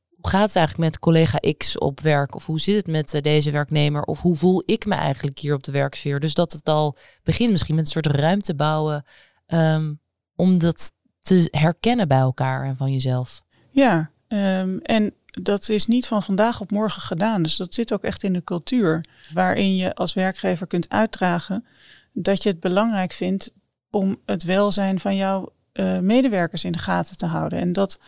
hoe 0.09 0.28
gaat 0.28 0.46
het 0.46 0.57
eigenlijk 0.57 0.90
met 0.90 0.98
collega 0.98 1.38
X 1.57 1.78
op 1.78 2.00
werk? 2.00 2.35
Of 2.35 2.46
hoe 2.46 2.61
zit 2.61 2.76
het 2.76 2.87
met 2.87 3.14
eh, 3.14 3.20
deze 3.20 3.50
werknemer? 3.50 4.02
Of 4.02 4.20
hoe 4.20 4.37
voel 4.37 4.62
ik 4.66 4.87
me 4.87 4.94
eigenlijk 4.94 5.38
hier 5.38 5.54
op 5.54 5.64
de 5.64 5.72
werksfeer? 5.72 6.20
Dus 6.20 6.35
dat 6.35 6.52
het 6.52 6.68
al 6.68 6.96
begint 7.22 7.50
misschien 7.50 7.74
met 7.74 7.85
een 7.85 7.90
soort 7.90 8.07
ruimte 8.07 8.54
bouwen 8.54 9.04
um, 9.46 10.00
om 10.37 10.59
dat 10.59 10.92
te 11.20 11.48
herkennen 11.50 12.09
bij 12.09 12.18
elkaar 12.18 12.64
en 12.64 12.76
van 12.76 12.92
jezelf. 12.92 13.42
Ja, 13.70 14.11
um, 14.28 14.78
en 14.78 15.14
dat 15.42 15.68
is 15.68 15.86
niet 15.86 16.06
van 16.06 16.22
vandaag 16.22 16.60
op 16.60 16.70
morgen 16.70 17.02
gedaan. 17.02 17.42
Dus 17.42 17.56
dat 17.56 17.74
zit 17.74 17.92
ook 17.92 18.02
echt 18.02 18.22
in 18.22 18.32
de 18.32 18.44
cultuur. 18.44 19.04
Waarin 19.32 19.76
je 19.76 19.94
als 19.94 20.14
werkgever 20.14 20.66
kunt 20.66 20.88
uitdragen 20.88 21.66
dat 22.12 22.42
je 22.42 22.48
het 22.48 22.60
belangrijk 22.60 23.12
vindt 23.12 23.52
om 23.90 24.20
het 24.26 24.42
welzijn 24.42 25.00
van 25.00 25.16
jouw 25.16 25.52
uh, 25.72 25.98
medewerkers 25.98 26.64
in 26.64 26.72
de 26.72 26.78
gaten 26.78 27.16
te 27.16 27.26
houden. 27.26 27.58
En 27.58 27.72
dat 27.72 27.98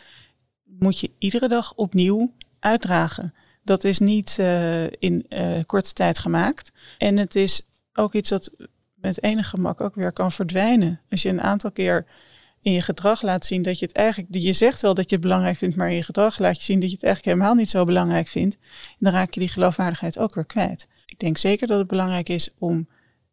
moet 0.64 1.00
je 1.00 1.10
iedere 1.18 1.48
dag 1.48 1.74
opnieuw 1.74 2.32
uitdragen. 2.58 3.34
Dat 3.62 3.84
is 3.84 3.98
niet 3.98 4.36
uh, 4.40 4.84
in 4.84 5.26
uh, 5.28 5.58
korte 5.66 5.92
tijd 5.92 6.18
gemaakt. 6.18 6.72
En 6.98 7.16
het 7.16 7.34
is 7.34 7.62
ook 7.92 8.14
iets 8.14 8.28
dat 8.28 8.50
met 8.94 9.22
enige 9.22 9.48
gemak 9.48 9.80
ook 9.80 9.94
weer 9.94 10.12
kan 10.12 10.32
verdwijnen. 10.32 11.00
Als 11.10 11.22
je 11.22 11.28
een 11.28 11.42
aantal 11.42 11.72
keer 11.72 12.06
in 12.66 12.72
je 12.72 12.80
gedrag 12.80 13.22
laat 13.22 13.46
zien 13.46 13.62
dat 13.62 13.78
je 13.78 13.86
het 13.86 13.94
eigenlijk, 13.94 14.34
je 14.34 14.52
zegt 14.52 14.82
wel 14.82 14.94
dat 14.94 15.10
je 15.10 15.16
het 15.16 15.24
belangrijk 15.24 15.56
vindt, 15.56 15.76
maar 15.76 15.88
in 15.88 15.94
je 15.94 16.02
gedrag 16.02 16.38
laat 16.38 16.56
je 16.56 16.62
zien 16.62 16.80
dat 16.80 16.88
je 16.88 16.94
het 16.94 17.04
eigenlijk 17.04 17.34
helemaal 17.36 17.56
niet 17.56 17.70
zo 17.70 17.84
belangrijk 17.84 18.28
vindt. 18.28 18.54
En 18.54 18.96
dan 18.98 19.12
raak 19.12 19.34
je 19.34 19.40
die 19.40 19.48
geloofwaardigheid 19.48 20.18
ook 20.18 20.34
weer 20.34 20.46
kwijt. 20.46 20.88
Ik 21.06 21.18
denk 21.18 21.38
zeker 21.38 21.66
dat 21.66 21.78
het 21.78 21.86
belangrijk 21.86 22.28
is 22.28 22.50
om 22.58 22.88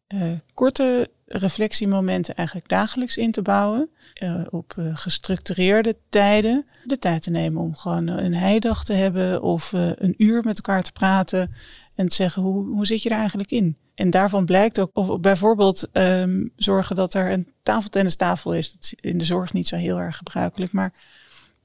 uh, 0.08 0.32
korte 0.54 1.10
reflectiemomenten 1.26 2.34
eigenlijk 2.34 2.68
dagelijks 2.68 3.16
in 3.16 3.30
te 3.30 3.42
bouwen. 3.42 3.90
Uh, 4.22 4.42
op 4.50 4.74
uh, 4.78 4.96
gestructureerde 4.96 5.96
tijden. 6.08 6.66
De 6.84 6.98
tijd 6.98 7.22
te 7.22 7.30
nemen 7.30 7.62
om 7.62 7.74
gewoon 7.74 8.06
een 8.06 8.34
heidag 8.34 8.84
te 8.84 8.92
hebben 8.92 9.42
of 9.42 9.72
een 9.72 10.14
uur 10.16 10.42
met 10.44 10.56
elkaar 10.56 10.82
te 10.82 10.92
praten. 10.92 11.54
En 11.94 12.08
te 12.08 12.14
zeggen, 12.14 12.42
hoe, 12.42 12.66
hoe 12.66 12.86
zit 12.86 13.02
je 13.02 13.08
er 13.08 13.18
eigenlijk 13.18 13.50
in? 13.50 13.76
En 13.94 14.10
daarvan 14.10 14.44
blijkt 14.44 14.80
ook, 14.80 14.90
of 14.92 15.20
bijvoorbeeld 15.20 15.88
um, 15.92 16.52
zorgen 16.56 16.96
dat 16.96 17.14
er 17.14 17.30
een 17.30 17.52
tafeltennistafel 17.62 18.54
is. 18.54 18.72
Dat 18.72 18.82
is 18.82 18.94
in 19.00 19.18
de 19.18 19.24
zorg 19.24 19.52
niet 19.52 19.68
zo 19.68 19.76
heel 19.76 19.98
erg 19.98 20.16
gebruikelijk, 20.16 20.72
maar 20.72 20.92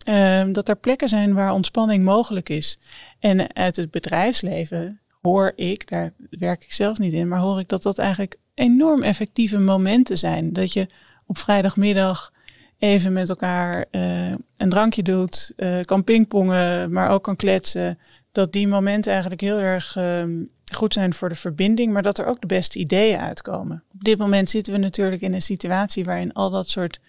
um, 0.07 0.53
dat 0.53 0.69
er 0.69 0.77
plekken 0.77 1.09
zijn 1.09 1.33
waar 1.33 1.51
ontspanning 1.51 2.03
mogelijk 2.03 2.49
is. 2.49 2.79
En 3.19 3.55
uit 3.55 3.75
het 3.75 3.91
bedrijfsleven 3.91 4.99
hoor 5.21 5.53
ik, 5.55 5.89
daar 5.89 6.13
werk 6.29 6.63
ik 6.63 6.73
zelf 6.73 6.97
niet 6.97 7.13
in, 7.13 7.27
maar 7.27 7.39
hoor 7.39 7.59
ik 7.59 7.69
dat 7.69 7.83
dat 7.83 7.97
eigenlijk 7.97 8.37
enorm 8.53 9.03
effectieve 9.03 9.59
momenten 9.59 10.17
zijn. 10.17 10.53
Dat 10.53 10.73
je 10.73 10.87
op 11.25 11.37
vrijdagmiddag 11.37 12.31
even 12.77 13.13
met 13.13 13.29
elkaar 13.29 13.85
uh, 13.91 14.33
een 14.57 14.69
drankje 14.69 15.03
doet, 15.03 15.51
uh, 15.57 15.79
kan 15.81 16.03
pingpongen, 16.03 16.91
maar 16.91 17.09
ook 17.09 17.23
kan 17.23 17.35
kletsen. 17.35 17.99
Dat 18.31 18.51
die 18.53 18.67
momenten 18.67 19.11
eigenlijk 19.11 19.41
heel 19.41 19.59
erg 19.59 19.95
um, 19.97 20.49
goed 20.75 20.93
zijn 20.93 21.13
voor 21.13 21.29
de 21.29 21.35
verbinding, 21.35 21.93
maar 21.93 22.03
dat 22.03 22.17
er 22.17 22.25
ook 22.25 22.41
de 22.41 22.47
beste 22.47 22.79
ideeën 22.79 23.19
uitkomen. 23.19 23.83
Op 23.93 24.03
dit 24.03 24.17
moment 24.17 24.49
zitten 24.49 24.73
we 24.73 24.79
natuurlijk 24.79 25.21
in 25.21 25.33
een 25.33 25.41
situatie 25.41 26.05
waarin 26.05 26.33
al 26.33 26.49
dat 26.49 26.69
soort 26.69 26.99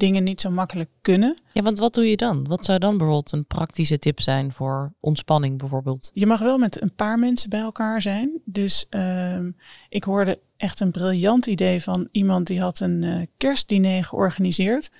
dingen 0.00 0.24
niet 0.24 0.40
zo 0.40 0.50
makkelijk 0.50 0.90
kunnen. 1.00 1.38
Ja, 1.52 1.62
want 1.62 1.78
wat 1.78 1.94
doe 1.94 2.10
je 2.10 2.16
dan? 2.16 2.48
Wat 2.48 2.64
zou 2.64 2.78
dan 2.78 2.96
bijvoorbeeld 2.96 3.32
een 3.32 3.46
praktische 3.46 3.98
tip 3.98 4.20
zijn 4.20 4.52
voor 4.52 4.92
ontspanning 5.00 5.58
bijvoorbeeld? 5.58 6.10
Je 6.14 6.26
mag 6.26 6.40
wel 6.40 6.58
met 6.58 6.80
een 6.80 6.94
paar 6.94 7.18
mensen 7.18 7.50
bij 7.50 7.60
elkaar 7.60 8.02
zijn. 8.02 8.40
Dus 8.44 8.86
ehm, 8.90 9.50
ik 9.88 10.04
hoorde 10.04 10.38
echt 10.56 10.80
een 10.80 10.90
briljant 10.90 11.46
idee 11.46 11.82
van 11.82 12.08
iemand 12.12 12.46
die 12.46 12.60
had 12.60 12.80
een 12.80 13.02
uh, 13.02 13.22
kerstdiner 13.36 14.04
georganiseerd. 14.04 14.90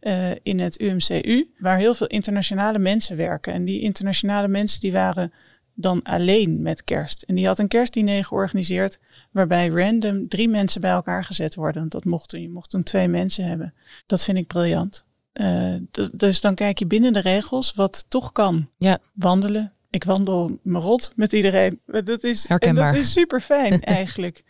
Uh, 0.00 0.30
in 0.42 0.60
het 0.60 0.80
UMCU, 0.80 1.50
waar 1.58 1.78
heel 1.78 1.94
veel 1.94 2.06
internationale 2.06 2.78
mensen 2.78 3.16
werken. 3.16 3.52
En 3.52 3.64
die 3.64 3.80
internationale 3.80 4.48
mensen 4.48 4.80
die 4.80 4.92
waren 4.92 5.32
dan 5.80 6.02
alleen 6.02 6.62
met 6.62 6.84
kerst. 6.84 7.22
En 7.22 7.34
die 7.34 7.46
had 7.46 7.58
een 7.58 7.68
kerstdiner 7.68 8.24
georganiseerd 8.24 8.98
waarbij 9.30 9.68
random 9.68 10.28
drie 10.28 10.48
mensen 10.48 10.80
bij 10.80 10.90
elkaar 10.90 11.24
gezet 11.24 11.54
worden. 11.54 11.88
Dat 11.88 12.04
mochten, 12.04 12.42
je 12.42 12.50
mocht 12.50 12.70
toen 12.70 12.82
twee 12.82 13.08
mensen 13.08 13.44
hebben. 13.44 13.74
Dat 14.06 14.24
vind 14.24 14.38
ik 14.38 14.46
briljant. 14.46 15.04
Uh, 15.34 15.74
dus 16.12 16.40
dan 16.40 16.54
kijk 16.54 16.78
je 16.78 16.86
binnen 16.86 17.12
de 17.12 17.20
regels 17.20 17.74
wat 17.74 18.04
toch 18.08 18.32
kan. 18.32 18.68
Ja. 18.78 18.98
Wandelen. 19.12 19.72
Ik 19.90 20.04
wandel 20.04 20.58
me 20.62 20.78
rot 20.78 21.12
met 21.16 21.32
iedereen. 21.32 21.80
Dat 21.86 22.24
is, 22.24 22.46
en 22.46 22.74
dat 22.74 22.94
is 22.94 23.12
super 23.12 23.40
fijn 23.40 23.82
eigenlijk. 24.00 24.44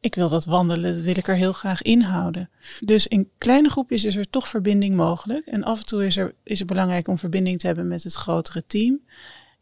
ik 0.00 0.14
wil 0.14 0.28
dat 0.28 0.44
wandelen, 0.44 0.94
dat 0.94 1.02
wil 1.02 1.16
ik 1.16 1.28
er 1.28 1.34
heel 1.34 1.52
graag 1.52 1.82
inhouden. 1.82 2.50
Dus 2.80 3.06
in 3.06 3.30
kleine 3.38 3.68
groepjes 3.68 4.04
is 4.04 4.16
er 4.16 4.30
toch 4.30 4.48
verbinding 4.48 4.94
mogelijk. 4.94 5.46
En 5.46 5.62
af 5.62 5.78
en 5.78 5.86
toe 5.86 6.06
is, 6.06 6.16
er, 6.16 6.34
is 6.42 6.58
het 6.58 6.68
belangrijk 6.68 7.08
om 7.08 7.18
verbinding 7.18 7.58
te 7.58 7.66
hebben 7.66 7.88
met 7.88 8.02
het 8.02 8.14
grotere 8.14 8.64
team. 8.66 9.00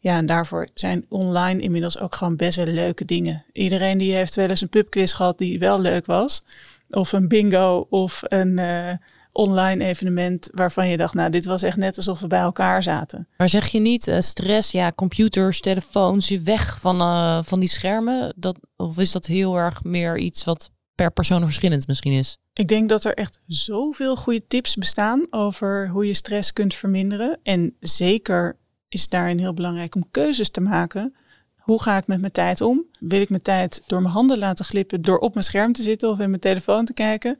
Ja, 0.03 0.17
en 0.17 0.25
daarvoor 0.25 0.67
zijn 0.73 1.05
online 1.09 1.61
inmiddels 1.61 1.99
ook 1.99 2.15
gewoon 2.15 2.35
best 2.35 2.55
wel 2.55 2.65
leuke 2.65 3.05
dingen. 3.05 3.45
Iedereen 3.51 3.97
die 3.97 4.13
heeft 4.13 4.35
wel 4.35 4.49
eens 4.49 4.61
een 4.61 4.69
pubquiz 4.69 5.13
gehad 5.13 5.37
die 5.37 5.59
wel 5.59 5.79
leuk 5.79 6.05
was. 6.05 6.43
Of 6.89 7.11
een 7.11 7.27
bingo 7.27 7.87
of 7.89 8.21
een 8.23 8.59
uh, 8.59 8.93
online 9.31 9.85
evenement 9.85 10.49
waarvan 10.51 10.87
je 10.87 10.97
dacht, 10.97 11.13
nou, 11.13 11.29
dit 11.29 11.45
was 11.45 11.61
echt 11.61 11.77
net 11.77 11.97
alsof 11.97 12.19
we 12.19 12.27
bij 12.27 12.39
elkaar 12.39 12.83
zaten. 12.83 13.27
Maar 13.37 13.49
zeg 13.49 13.67
je 13.67 13.79
niet 13.79 14.07
uh, 14.07 14.19
stress, 14.19 14.71
ja, 14.71 14.91
computers, 14.95 15.59
telefoons, 15.59 16.27
je 16.27 16.41
weg 16.41 16.79
van, 16.79 17.01
uh, 17.01 17.39
van 17.43 17.59
die 17.59 17.69
schermen? 17.69 18.33
Dat, 18.35 18.59
of 18.75 18.97
is 18.97 19.11
dat 19.11 19.25
heel 19.25 19.55
erg 19.55 19.83
meer 19.83 20.17
iets 20.17 20.43
wat 20.43 20.71
per 20.95 21.11
persoon 21.11 21.43
verschillend 21.43 21.87
misschien 21.87 22.13
is? 22.13 22.37
Ik 22.53 22.67
denk 22.67 22.89
dat 22.89 23.03
er 23.03 23.13
echt 23.13 23.39
zoveel 23.47 24.15
goede 24.15 24.47
tips 24.47 24.75
bestaan 24.75 25.27
over 25.29 25.89
hoe 25.89 26.07
je 26.07 26.13
stress 26.13 26.53
kunt 26.53 26.75
verminderen. 26.75 27.39
En 27.43 27.75
zeker 27.79 28.61
is 28.93 29.09
daarin 29.09 29.39
heel 29.39 29.53
belangrijk 29.53 29.95
om 29.95 30.07
keuzes 30.11 30.49
te 30.49 30.61
maken. 30.61 31.15
Hoe 31.57 31.81
ga 31.81 31.97
ik 31.97 32.07
met 32.07 32.19
mijn 32.19 32.31
tijd 32.31 32.61
om? 32.61 32.85
Wil 32.99 33.21
ik 33.21 33.29
mijn 33.29 33.41
tijd 33.41 33.83
door 33.87 34.01
mijn 34.01 34.13
handen 34.13 34.37
laten 34.37 34.65
glippen 34.65 35.01
door 35.01 35.17
op 35.17 35.33
mijn 35.33 35.45
scherm 35.45 35.73
te 35.73 35.81
zitten 35.81 36.09
of 36.09 36.19
in 36.19 36.29
mijn 36.29 36.41
telefoon 36.41 36.85
te 36.85 36.93
kijken? 36.93 37.39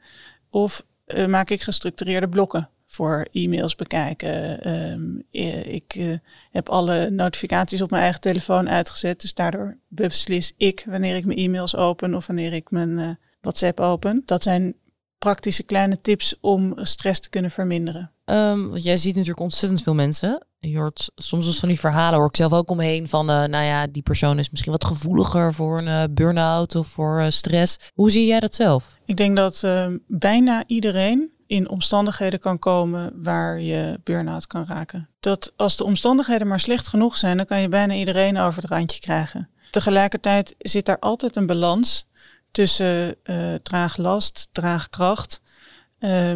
Of 0.50 0.86
uh, 1.06 1.26
maak 1.26 1.50
ik 1.50 1.62
gestructureerde 1.62 2.28
blokken 2.28 2.68
voor 2.86 3.28
e-mails 3.32 3.74
bekijken? 3.74 4.68
Um, 4.90 5.22
ik 5.64 5.94
uh, 5.94 6.16
heb 6.50 6.68
alle 6.68 7.10
notificaties 7.10 7.82
op 7.82 7.90
mijn 7.90 8.02
eigen 8.02 8.20
telefoon 8.20 8.68
uitgezet, 8.68 9.20
dus 9.20 9.34
daardoor 9.34 9.76
beslis 9.88 10.54
ik 10.56 10.84
wanneer 10.88 11.16
ik 11.16 11.24
mijn 11.24 11.38
e-mails 11.38 11.76
open 11.76 12.14
of 12.14 12.26
wanneer 12.26 12.52
ik 12.52 12.70
mijn 12.70 13.18
WhatsApp 13.40 13.80
open. 13.80 14.22
Dat 14.24 14.42
zijn 14.42 14.74
praktische 15.18 15.62
kleine 15.62 16.00
tips 16.00 16.36
om 16.40 16.74
stress 16.76 17.20
te 17.20 17.28
kunnen 17.28 17.50
verminderen. 17.50 18.10
Want 18.24 18.82
jij 18.84 18.96
ziet 18.96 19.14
natuurlijk 19.14 19.40
ontzettend 19.40 19.82
veel 19.82 19.94
mensen. 19.94 20.46
Je 20.70 20.78
hoort 20.78 21.10
soms 21.14 21.46
eens 21.46 21.58
van 21.58 21.68
die 21.68 21.80
verhalen, 21.80 22.18
hoor 22.18 22.28
ik 22.28 22.36
zelf 22.36 22.52
ook 22.52 22.70
omheen 22.70 23.08
van, 23.08 23.30
uh, 23.30 23.36
nou 23.36 23.64
ja, 23.64 23.86
die 23.86 24.02
persoon 24.02 24.38
is 24.38 24.50
misschien 24.50 24.72
wat 24.72 24.84
gevoeliger 24.84 25.54
voor 25.54 25.78
een 25.78 25.86
uh, 25.86 26.04
burn-out 26.10 26.74
of 26.74 26.86
voor 26.86 27.20
uh, 27.20 27.30
stress. 27.30 27.76
Hoe 27.94 28.10
zie 28.10 28.26
jij 28.26 28.40
dat 28.40 28.54
zelf? 28.54 28.98
Ik 29.04 29.16
denk 29.16 29.36
dat 29.36 29.66
bijna 30.06 30.64
iedereen 30.66 31.32
in 31.46 31.68
omstandigheden 31.68 32.38
kan 32.38 32.58
komen 32.58 33.22
waar 33.22 33.60
je 33.60 34.00
burn-out 34.04 34.46
kan 34.46 34.64
raken. 34.66 35.08
Dat 35.20 35.52
als 35.56 35.76
de 35.76 35.84
omstandigheden 35.84 36.46
maar 36.46 36.60
slecht 36.60 36.86
genoeg 36.86 37.16
zijn, 37.16 37.36
dan 37.36 37.46
kan 37.46 37.60
je 37.60 37.68
bijna 37.68 37.94
iedereen 37.94 38.38
over 38.38 38.62
het 38.62 38.70
randje 38.70 39.00
krijgen. 39.00 39.48
Tegelijkertijd 39.70 40.54
zit 40.58 40.86
daar 40.86 40.98
altijd 40.98 41.36
een 41.36 41.46
balans 41.46 42.06
tussen 42.50 43.16
draaglast, 43.62 44.48
draagkracht. 44.52 45.40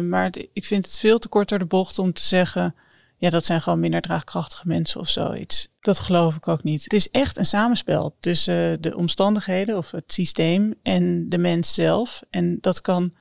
maar 0.09 0.29
ik 0.53 0.65
vind 0.65 0.85
het 0.85 0.99
veel 0.99 1.19
te 1.19 1.27
kort 1.27 1.49
door 1.49 1.59
de 1.59 1.65
bocht 1.65 1.99
om 1.99 2.13
te 2.13 2.23
zeggen 2.23 2.75
ja, 3.19 3.29
dat 3.29 3.45
zijn 3.45 3.61
gewoon 3.61 3.79
minder 3.79 4.01
draagkrachtige 4.01 4.67
mensen 4.67 4.99
of 4.99 5.09
zoiets. 5.09 5.67
Dat 5.81 5.99
geloof 5.99 6.35
ik 6.35 6.47
ook 6.47 6.63
niet. 6.63 6.83
Het 6.83 6.93
is 6.93 7.09
echt 7.09 7.37
een 7.37 7.45
samenspel 7.45 8.15
tussen 8.19 8.81
de 8.81 8.97
omstandigheden 8.97 9.77
of 9.77 9.91
het 9.91 10.13
systeem 10.13 10.73
en 10.83 11.29
de 11.29 11.37
mens 11.37 11.73
zelf. 11.73 12.21
En 12.29 12.57
dat 12.61 12.81
kan, 12.81 13.13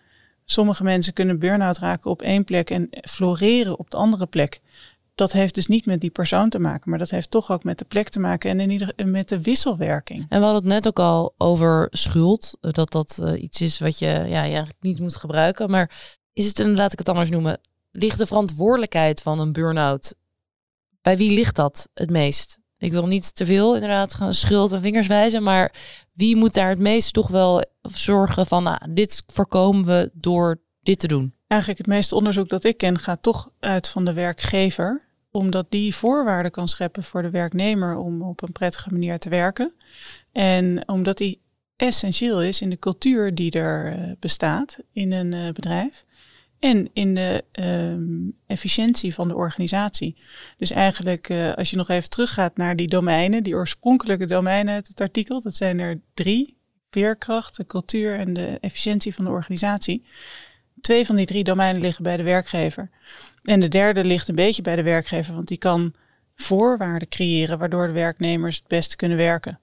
sommige 0.44 0.84
mensen 0.84 1.12
kunnen 1.12 1.38
burn-out 1.38 1.78
raken 1.78 2.10
op 2.10 2.22
één 2.22 2.44
plek 2.44 2.70
en 2.70 2.88
floreren 3.02 3.78
op 3.78 3.90
de 3.90 3.96
andere 3.96 4.26
plek. 4.26 4.60
Dat 5.14 5.32
heeft 5.32 5.54
dus 5.54 5.66
niet 5.66 5.86
met 5.86 6.00
die 6.00 6.10
persoon 6.10 6.48
te 6.48 6.58
maken, 6.58 6.90
maar 6.90 6.98
dat 6.98 7.10
heeft 7.10 7.30
toch 7.30 7.50
ook 7.50 7.64
met 7.64 7.78
de 7.78 7.84
plek 7.84 8.08
te 8.08 8.20
maken 8.20 8.50
en 8.50 8.60
in 8.60 8.70
ieder, 8.70 8.92
met 9.04 9.28
de 9.28 9.42
wisselwerking. 9.42 10.26
En 10.28 10.38
we 10.38 10.44
hadden 10.44 10.62
het 10.62 10.72
net 10.72 10.86
ook 10.86 10.98
al 10.98 11.34
over 11.38 11.86
schuld, 11.90 12.58
dat 12.60 12.90
dat 12.90 13.18
uh, 13.22 13.42
iets 13.42 13.60
is 13.60 13.78
wat 13.78 13.98
je 13.98 14.06
ja, 14.06 14.24
je 14.24 14.36
eigenlijk 14.36 14.76
niet 14.80 15.00
moet 15.00 15.16
gebruiken. 15.16 15.70
Maar 15.70 16.16
is 16.32 16.46
het, 16.46 16.58
en 16.58 16.74
laat 16.74 16.92
ik 16.92 16.98
het 16.98 17.08
anders 17.08 17.30
noemen, 17.30 17.60
ligt 17.90 18.18
de 18.18 18.26
verantwoordelijkheid 18.26 19.22
van 19.22 19.40
een 19.40 19.52
burn-out? 19.52 20.14
Bij 21.02 21.16
wie 21.16 21.30
ligt 21.30 21.56
dat 21.56 21.88
het 21.94 22.10
meest? 22.10 22.58
Ik 22.78 22.92
wil 22.92 23.06
niet 23.06 23.34
te 23.34 23.44
veel 23.44 23.74
inderdaad 23.74 24.14
gaan 24.14 24.34
schuld 24.34 24.72
en 24.72 24.80
vingers 24.80 25.06
wijzen, 25.06 25.42
maar 25.42 25.72
wie 26.12 26.36
moet 26.36 26.54
daar 26.54 26.68
het 26.68 26.78
meest 26.78 27.12
toch 27.12 27.28
wel 27.28 27.64
zorgen 27.82 28.46
van, 28.46 28.62
nou, 28.62 28.78
dit 28.88 29.22
voorkomen 29.26 29.84
we 29.84 30.10
door 30.12 30.60
dit 30.80 30.98
te 30.98 31.06
doen? 31.06 31.34
Eigenlijk 31.46 31.80
het 31.80 31.88
meeste 31.88 32.14
onderzoek 32.14 32.48
dat 32.48 32.64
ik 32.64 32.76
ken 32.76 32.98
gaat 32.98 33.22
toch 33.22 33.50
uit 33.60 33.88
van 33.88 34.04
de 34.04 34.12
werkgever, 34.12 35.02
omdat 35.30 35.70
die 35.70 35.94
voorwaarden 35.94 36.50
kan 36.50 36.68
scheppen 36.68 37.04
voor 37.04 37.22
de 37.22 37.30
werknemer 37.30 37.96
om 37.96 38.22
op 38.22 38.42
een 38.42 38.52
prettige 38.52 38.92
manier 38.92 39.18
te 39.18 39.28
werken. 39.28 39.74
En 40.32 40.88
omdat 40.88 41.16
die 41.16 41.40
essentieel 41.76 42.42
is 42.42 42.60
in 42.60 42.70
de 42.70 42.78
cultuur 42.78 43.34
die 43.34 43.50
er 43.50 43.92
eh, 43.92 44.12
bestaat 44.18 44.78
in 44.92 45.12
een 45.12 45.32
eh, 45.32 45.52
bedrijf 45.52 46.04
en 46.58 46.90
in 46.92 47.14
de 47.14 47.44
um, 47.52 48.36
efficiëntie 48.46 49.14
van 49.14 49.28
de 49.28 49.34
organisatie. 49.34 50.16
Dus 50.56 50.70
eigenlijk, 50.70 51.28
uh, 51.28 51.54
als 51.54 51.70
je 51.70 51.76
nog 51.76 51.88
even 51.88 52.10
teruggaat 52.10 52.56
naar 52.56 52.76
die 52.76 52.88
domeinen, 52.88 53.42
die 53.42 53.54
oorspronkelijke 53.54 54.26
domeinen 54.26 54.74
uit 54.74 54.88
het 54.88 55.00
artikel, 55.00 55.42
dat 55.42 55.54
zijn 55.54 55.78
er 55.78 56.00
drie: 56.14 56.56
veerkracht, 56.90 57.56
de 57.56 57.66
cultuur 57.66 58.18
en 58.18 58.32
de 58.32 58.58
efficiëntie 58.60 59.14
van 59.14 59.24
de 59.24 59.30
organisatie. 59.30 60.04
Twee 60.80 61.06
van 61.06 61.16
die 61.16 61.26
drie 61.26 61.44
domeinen 61.44 61.82
liggen 61.82 62.02
bij 62.02 62.16
de 62.16 62.22
werkgever. 62.22 62.90
En 63.42 63.60
de 63.60 63.68
derde 63.68 64.04
ligt 64.04 64.28
een 64.28 64.34
beetje 64.34 64.62
bij 64.62 64.76
de 64.76 64.82
werkgever, 64.82 65.34
want 65.34 65.48
die 65.48 65.58
kan 65.58 65.94
voorwaarden 66.34 67.08
creëren 67.08 67.58
waardoor 67.58 67.86
de 67.86 67.92
werknemers 67.92 68.56
het 68.56 68.66
beste 68.66 68.96
kunnen 68.96 69.18
werken. 69.18 69.60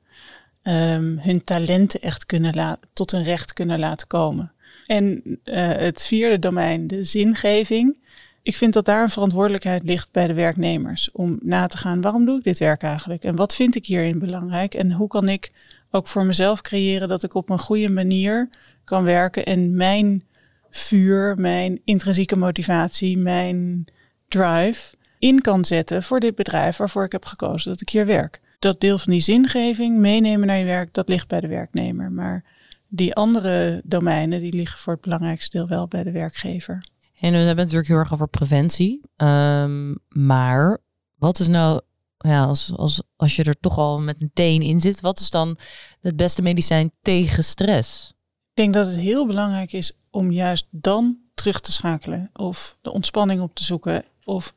Um, 0.63 1.19
hun 1.19 1.43
talenten 1.43 2.01
echt 2.01 2.25
kunnen 2.25 2.79
tot 2.93 3.11
hun 3.11 3.23
recht 3.23 3.53
kunnen 3.53 3.79
laten 3.79 4.07
komen. 4.07 4.54
En 4.85 5.21
uh, 5.25 5.35
het 5.71 6.05
vierde 6.05 6.39
domein, 6.39 6.87
de 6.87 7.03
zingeving. 7.03 7.97
Ik 8.43 8.55
vind 8.55 8.73
dat 8.73 8.85
daar 8.85 9.01
een 9.01 9.09
verantwoordelijkheid 9.09 9.83
ligt 9.83 10.11
bij 10.11 10.27
de 10.27 10.33
werknemers 10.33 11.11
om 11.11 11.39
na 11.41 11.67
te 11.67 11.77
gaan 11.77 12.01
waarom 12.01 12.25
doe 12.25 12.37
ik 12.37 12.43
dit 12.43 12.59
werk 12.59 12.81
eigenlijk 12.81 13.23
en 13.23 13.35
wat 13.35 13.55
vind 13.55 13.75
ik 13.75 13.85
hierin 13.85 14.19
belangrijk 14.19 14.73
en 14.73 14.91
hoe 14.91 15.07
kan 15.07 15.29
ik 15.29 15.51
ook 15.91 16.07
voor 16.07 16.25
mezelf 16.25 16.61
creëren 16.61 17.07
dat 17.07 17.23
ik 17.23 17.33
op 17.33 17.49
een 17.49 17.59
goede 17.59 17.89
manier 17.89 18.49
kan 18.83 19.03
werken 19.03 19.45
en 19.45 19.75
mijn 19.75 20.23
vuur, 20.69 21.35
mijn 21.37 21.81
intrinsieke 21.83 22.35
motivatie, 22.35 23.17
mijn 23.17 23.85
drive 24.27 24.95
in 25.19 25.41
kan 25.41 25.65
zetten 25.65 26.03
voor 26.03 26.19
dit 26.19 26.35
bedrijf 26.35 26.77
waarvoor 26.77 27.03
ik 27.03 27.11
heb 27.11 27.25
gekozen 27.25 27.71
dat 27.71 27.81
ik 27.81 27.89
hier 27.89 28.05
werk. 28.05 28.39
Dat 28.59 28.81
deel 28.81 28.97
van 28.97 29.11
die 29.11 29.21
zingeving 29.21 29.97
meenemen 29.97 30.47
naar 30.47 30.57
je 30.57 30.65
werk, 30.65 30.93
dat 30.93 31.09
ligt 31.09 31.27
bij 31.27 31.39
de 31.39 31.47
werknemer. 31.47 32.11
Maar 32.11 32.43
die 32.87 33.15
andere 33.15 33.81
domeinen, 33.85 34.41
die 34.41 34.53
liggen 34.53 34.79
voor 34.79 34.93
het 34.93 35.01
belangrijkste 35.01 35.57
deel 35.57 35.67
wel 35.67 35.87
bij 35.87 36.03
de 36.03 36.11
werkgever. 36.11 36.85
En 37.19 37.31
we 37.31 37.37
hebben 37.37 37.55
natuurlijk 37.55 37.87
heel 37.87 37.97
erg 37.97 38.13
over 38.13 38.27
preventie. 38.27 39.01
Um, 39.17 39.97
maar 40.09 40.81
wat 41.15 41.39
is 41.39 41.47
nou, 41.47 41.81
ja, 42.17 42.43
als, 42.43 42.73
als, 42.75 43.03
als 43.15 43.35
je 43.35 43.43
er 43.43 43.59
toch 43.59 43.77
al 43.77 43.99
met 43.99 44.21
een 44.21 44.31
teen 44.33 44.61
in 44.61 44.79
zit, 44.79 45.01
wat 45.01 45.19
is 45.19 45.29
dan 45.29 45.57
het 46.01 46.15
beste 46.15 46.41
medicijn 46.41 46.91
tegen 47.01 47.43
stress? 47.43 48.09
Ik 48.49 48.61
denk 48.61 48.73
dat 48.73 48.87
het 48.87 48.95
heel 48.95 49.27
belangrijk 49.27 49.71
is 49.71 49.91
om 50.09 50.31
juist 50.31 50.67
dan 50.71 51.19
terug 51.33 51.59
te 51.59 51.71
schakelen 51.71 52.29
of 52.33 52.77
de 52.81 52.91
ontspanning 52.91 53.41
op 53.41 53.55
te 53.55 53.63
zoeken. 53.63 54.05
Of 54.23 54.53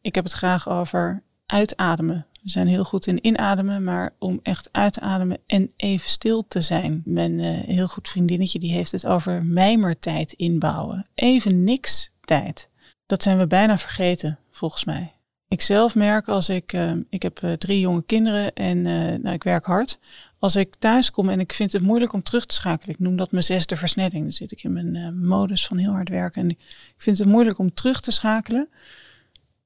ik 0.00 0.14
heb 0.14 0.24
het 0.24 0.32
graag 0.32 0.68
over 0.68 1.22
uitademen. 1.46 2.26
We 2.42 2.50
zijn 2.50 2.66
heel 2.66 2.84
goed 2.84 3.06
in 3.06 3.26
inademen, 3.26 3.84
maar 3.84 4.14
om 4.18 4.40
echt 4.42 4.68
uit 4.72 4.92
te 4.92 5.00
ademen 5.00 5.38
en 5.46 5.72
even 5.76 6.10
stil 6.10 6.44
te 6.48 6.60
zijn. 6.60 7.02
Mijn 7.04 7.38
uh, 7.38 7.46
heel 7.46 7.88
goed 7.88 8.08
vriendinnetje 8.08 8.58
die 8.58 8.72
heeft 8.72 8.92
het 8.92 9.06
over 9.06 9.44
mijmertijd 9.44 10.32
inbouwen. 10.32 11.06
Even 11.14 11.64
niks 11.64 12.10
tijd. 12.20 12.68
Dat 13.06 13.22
zijn 13.22 13.38
we 13.38 13.46
bijna 13.46 13.78
vergeten, 13.78 14.38
volgens 14.50 14.84
mij. 14.84 15.12
Ik 15.48 15.60
zelf 15.60 15.94
merk 15.94 16.28
als 16.28 16.48
ik, 16.48 16.72
uh, 16.72 16.92
ik 17.08 17.22
heb 17.22 17.40
uh, 17.42 17.52
drie 17.52 17.80
jonge 17.80 18.02
kinderen 18.02 18.54
en 18.54 18.82
nou, 19.22 19.34
ik 19.34 19.42
werk 19.42 19.64
hard. 19.64 19.98
Als 20.38 20.56
ik 20.56 20.74
thuis 20.78 21.10
kom 21.10 21.28
en 21.28 21.40
ik 21.40 21.52
vind 21.52 21.72
het 21.72 21.82
moeilijk 21.82 22.12
om 22.12 22.22
terug 22.22 22.46
te 22.46 22.54
schakelen, 22.54 22.94
ik 22.94 23.00
noem 23.00 23.16
dat 23.16 23.30
mijn 23.30 23.44
zesde 23.44 23.76
versnelling. 23.76 24.22
Dan 24.22 24.32
zit 24.32 24.52
ik 24.52 24.62
in 24.62 24.72
mijn 24.72 25.18
modus 25.26 25.66
van 25.66 25.76
heel 25.76 25.92
hard 25.92 26.08
werken 26.08 26.42
en 26.42 26.50
ik 26.50 26.94
vind 26.96 27.18
het 27.18 27.26
moeilijk 27.26 27.58
om 27.58 27.74
terug 27.74 28.00
te 28.00 28.10
schakelen. 28.10 28.68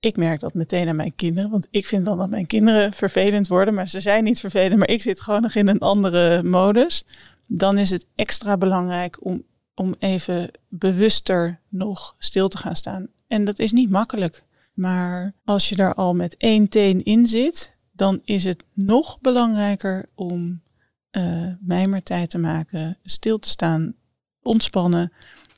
Ik 0.07 0.17
merk 0.17 0.41
dat 0.41 0.55
meteen 0.55 0.89
aan 0.89 0.97
mijn 0.97 1.15
kinderen, 1.15 1.51
want 1.51 1.69
ik 1.71 1.87
vind 1.87 2.05
dan 2.05 2.19
dat 2.19 2.31
mijn 2.31 2.47
kinderen 2.47 2.93
vervelend 2.93 3.49
worden, 3.49 3.75
maar 3.75 3.89
ze 3.89 4.01
zijn 4.01 4.25
niet 4.25 4.41
vervelend, 4.41 4.79
maar 4.79 4.89
ik 4.89 5.03
zit 5.03 5.21
gewoon 5.21 5.43
nog 5.43 5.55
in 5.55 5.69
een 5.69 5.79
andere 5.79 6.43
modus. 6.43 7.05
Dan 7.47 7.79
is 7.79 7.91
het 7.91 8.07
extra 8.15 8.57
belangrijk 8.57 9.25
om, 9.25 9.43
om 9.75 9.95
even 9.99 10.51
bewuster 10.69 11.61
nog 11.69 12.15
stil 12.19 12.49
te 12.49 12.57
gaan 12.57 12.77
staan. 12.77 13.09
En 13.29 13.45
dat 13.45 13.59
is 13.59 13.73
niet 13.73 13.91
makkelijk. 13.91 14.45
Maar 14.75 15.35
als 15.45 15.69
je 15.69 15.77
daar 15.77 15.95
al 15.95 16.15
met 16.15 16.37
één 16.37 16.69
teen 16.69 17.05
in 17.05 17.27
zit, 17.27 17.77
dan 17.93 18.21
is 18.25 18.45
het 18.45 18.65
nog 18.73 19.21
belangrijker 19.21 20.09
om 20.15 20.63
uh, 21.11 21.49
mijmertijd 21.61 22.31
te 22.31 22.39
maken, 22.39 22.99
stil 23.03 23.39
te 23.39 23.49
staan, 23.49 23.95
ontspannen. 24.43 25.13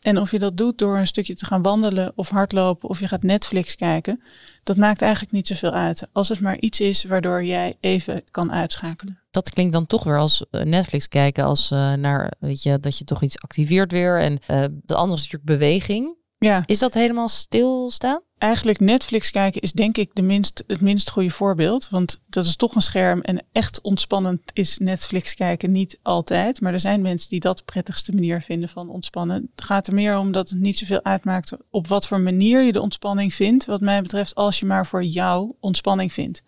En 0.09 0.19
of 0.19 0.31
je 0.31 0.39
dat 0.39 0.57
doet 0.57 0.79
door 0.79 0.99
een 0.99 1.07
stukje 1.07 1.35
te 1.35 1.45
gaan 1.45 1.63
wandelen 1.63 2.13
of 2.15 2.29
hardlopen 2.29 2.89
of 2.89 3.01
je 3.01 3.09
gaat 3.09 3.23
Netflix 3.23 3.75
kijken, 3.77 4.23
dat 4.63 4.77
maakt 4.77 5.03
eigenlijk 5.03 5.33
niet 5.33 5.47
zoveel 5.47 5.73
uit. 5.73 6.09
Als 6.13 6.29
het 6.29 6.41
maar 6.41 6.59
iets 6.59 6.81
is 6.81 7.05
waardoor 7.05 7.45
jij 7.45 7.77
even 7.81 8.23
kan 8.31 8.53
uitschakelen. 8.53 9.21
Dat 9.31 9.51
klinkt 9.51 9.73
dan 9.73 9.87
toch 9.87 10.05
weer 10.05 10.19
als 10.19 10.45
eh, 10.51 10.63
Netflix 10.63 11.09
kijken, 11.09 11.45
als 11.45 11.71
uh, 11.71 11.93
naar, 11.93 12.33
weet 12.39 12.63
je, 12.63 12.79
dat 12.81 12.99
je 12.99 13.05
toch 13.05 13.23
iets 13.23 13.41
activeert 13.41 13.93
weer. 13.93 14.21
En 14.21 14.33
uh, 14.33 14.65
de 14.85 14.95
andere 14.95 15.19
is 15.19 15.31
natuurlijk 15.31 15.59
beweging. 15.59 16.17
Ja. 16.39 16.63
Is 16.67 16.79
dat 16.79 16.95
helemaal 16.95 17.29
stilstaan? 17.29 18.23
Eigenlijk 18.39 18.81
Netflix 18.81 19.31
kijken 19.31 19.61
is 19.61 19.73
denk 19.73 19.97
ik 19.97 20.11
de 20.13 20.23
minst, 20.23 20.65
het 20.67 20.81
minst 20.81 21.11
goede 21.11 21.31
voorbeeld. 21.31 21.89
Want 21.91 22.21
dat 22.27 22.45
is 22.45 22.57
toch 22.57 22.75
een 22.75 22.83
scherm 22.83 23.21
en 23.21 23.45
echt 23.53 23.81
ontspannend 23.81 24.41
is 24.53 24.79
Netflix 24.79 25.35
kijken 25.35 25.73
niet 25.73 25.99
altijd. 26.03 26.61
Maar 26.61 26.73
er 26.73 26.81
zijn 26.81 27.01
mensen 27.01 27.31
die 27.31 27.41
dat 27.41 27.57
de 27.57 27.65
prettigste 27.65 28.15
manier 28.15 28.43
vinden 28.43 28.69
van 28.69 28.89
ontspannen. 28.89 29.51
Het 29.55 29.65
gaat 29.65 29.87
er 29.87 29.95
meer 29.95 30.19
om 30.19 30.33
dat 30.33 30.49
het 30.49 30.59
niet 30.59 30.79
zoveel 30.79 31.05
uitmaakt 31.05 31.53
op 31.71 31.87
wat 31.87 32.07
voor 32.07 32.21
manier 32.21 32.61
je 32.61 32.73
de 32.73 32.81
ontspanning 32.81 33.35
vindt. 33.35 33.67
Wat 33.67 33.81
mij 33.81 34.03
betreft 34.03 34.35
als 34.35 34.59
je 34.59 34.67
maar 34.67 34.87
voor 34.87 35.05
jou 35.05 35.53
ontspanning 35.61 36.13
vindt. 36.13 36.43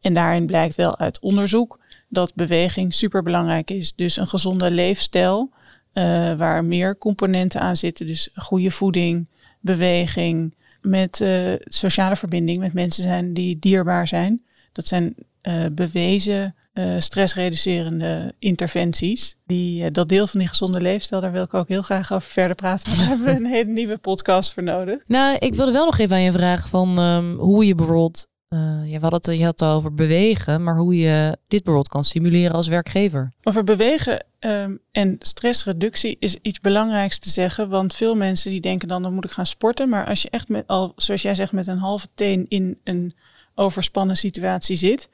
En 0.00 0.14
daarin 0.14 0.46
blijkt 0.46 0.74
wel 0.74 0.98
uit 0.98 1.20
onderzoek 1.20 1.78
dat 2.08 2.34
beweging 2.34 2.94
super 2.94 3.22
belangrijk 3.22 3.70
is. 3.70 3.94
Dus 3.94 4.16
een 4.16 4.26
gezonde 4.26 4.70
leefstijl 4.70 5.50
uh, 5.94 6.32
waar 6.32 6.64
meer 6.64 6.98
componenten 6.98 7.60
aan 7.60 7.76
zitten. 7.76 8.06
Dus 8.06 8.28
goede 8.34 8.70
voeding, 8.70 9.26
beweging, 9.60 10.54
met 10.84 11.20
uh, 11.20 11.54
sociale 11.58 12.16
verbinding 12.16 12.58
met 12.58 12.72
mensen 12.72 13.02
zijn 13.02 13.34
die 13.34 13.58
dierbaar 13.58 14.08
zijn. 14.08 14.44
Dat 14.72 14.86
zijn 14.86 15.14
uh, 15.42 15.64
bewezen 15.72 16.54
stressreducerende 16.98 18.34
interventies. 18.38 19.36
Die, 19.46 19.90
dat 19.90 20.08
deel 20.08 20.26
van 20.26 20.40
die 20.40 20.48
gezonde 20.48 20.80
leefstijl, 20.80 21.20
daar 21.20 21.32
wil 21.32 21.42
ik 21.42 21.54
ook 21.54 21.68
heel 21.68 21.82
graag 21.82 22.12
over 22.12 22.30
verder 22.30 22.56
praten. 22.56 22.88
Maar 22.88 22.98
daar 22.98 23.08
hebben 23.08 23.26
we 23.26 23.32
een 23.32 23.46
hele 23.56 23.70
nieuwe 23.70 23.98
podcast 23.98 24.52
voor 24.52 24.62
nodig. 24.62 24.98
Nou, 25.06 25.36
ik 25.38 25.54
wilde 25.54 25.72
wel 25.72 25.84
nog 25.84 25.98
even 25.98 26.16
aan 26.16 26.22
je 26.22 26.32
vragen 26.32 26.68
van 26.68 26.98
um, 27.00 27.38
hoe 27.38 27.66
je 27.66 27.74
bijvoorbeeld 27.74 28.26
uh, 28.54 28.92
je, 28.92 28.98
had 28.98 29.12
het, 29.12 29.26
je 29.26 29.44
had 29.44 29.60
het 29.60 29.68
over 29.68 29.94
bewegen, 29.94 30.62
maar 30.62 30.76
hoe 30.76 30.96
je 30.96 31.38
dit 31.46 31.62
bijvoorbeeld 31.62 31.88
kan 31.88 32.04
stimuleren 32.04 32.54
als 32.54 32.68
werkgever. 32.68 33.32
Over 33.42 33.64
bewegen 33.64 34.24
um, 34.40 34.80
en 34.92 35.16
stressreductie 35.18 36.16
is 36.18 36.36
iets 36.42 36.60
belangrijks 36.60 37.18
te 37.18 37.30
zeggen. 37.30 37.68
Want 37.68 37.94
veel 37.94 38.16
mensen 38.16 38.50
die 38.50 38.60
denken 38.60 38.88
dan, 38.88 39.02
dan 39.02 39.14
moet 39.14 39.24
ik 39.24 39.30
gaan 39.30 39.46
sporten. 39.46 39.88
Maar 39.88 40.06
als 40.06 40.22
je 40.22 40.30
echt 40.30 40.48
met 40.48 40.66
al, 40.66 40.92
zoals 40.96 41.22
jij 41.22 41.34
zegt, 41.34 41.52
met 41.52 41.66
een 41.66 41.78
halve 41.78 42.08
teen 42.14 42.46
in 42.48 42.78
een 42.84 43.14
overspannen 43.54 44.16
situatie 44.16 44.76
zit, 44.76 45.08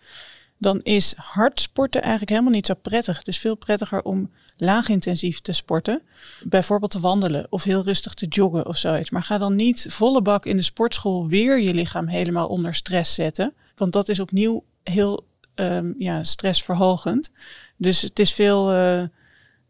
dan 0.58 0.80
is 0.82 1.14
hard 1.16 1.60
sporten 1.60 2.00
eigenlijk 2.00 2.30
helemaal 2.30 2.52
niet 2.52 2.66
zo 2.66 2.74
prettig. 2.74 3.18
Het 3.18 3.28
is 3.28 3.38
veel 3.38 3.56
prettiger 3.56 4.02
om 4.02 4.30
laag 4.60 4.88
intensief 4.88 5.40
te 5.40 5.52
sporten. 5.52 6.02
Bijvoorbeeld 6.42 6.90
te 6.90 7.00
wandelen 7.00 7.46
of 7.50 7.62
heel 7.62 7.82
rustig 7.82 8.14
te 8.14 8.26
joggen 8.26 8.66
of 8.66 8.76
zoiets. 8.76 9.10
Maar 9.10 9.22
ga 9.22 9.38
dan 9.38 9.54
niet 9.54 9.86
volle 9.88 10.22
bak 10.22 10.46
in 10.46 10.56
de 10.56 10.62
sportschool 10.62 11.28
weer 11.28 11.60
je 11.60 11.74
lichaam 11.74 12.06
helemaal 12.06 12.48
onder 12.48 12.74
stress 12.74 13.14
zetten. 13.14 13.54
Want 13.76 13.92
dat 13.92 14.08
is 14.08 14.20
opnieuw 14.20 14.64
heel 14.82 15.26
um, 15.54 15.94
ja, 15.98 16.24
stressverhogend. 16.24 17.30
Dus 17.76 18.02
het 18.02 18.18
is 18.18 18.32
veel 18.32 18.72
uh, 18.72 19.02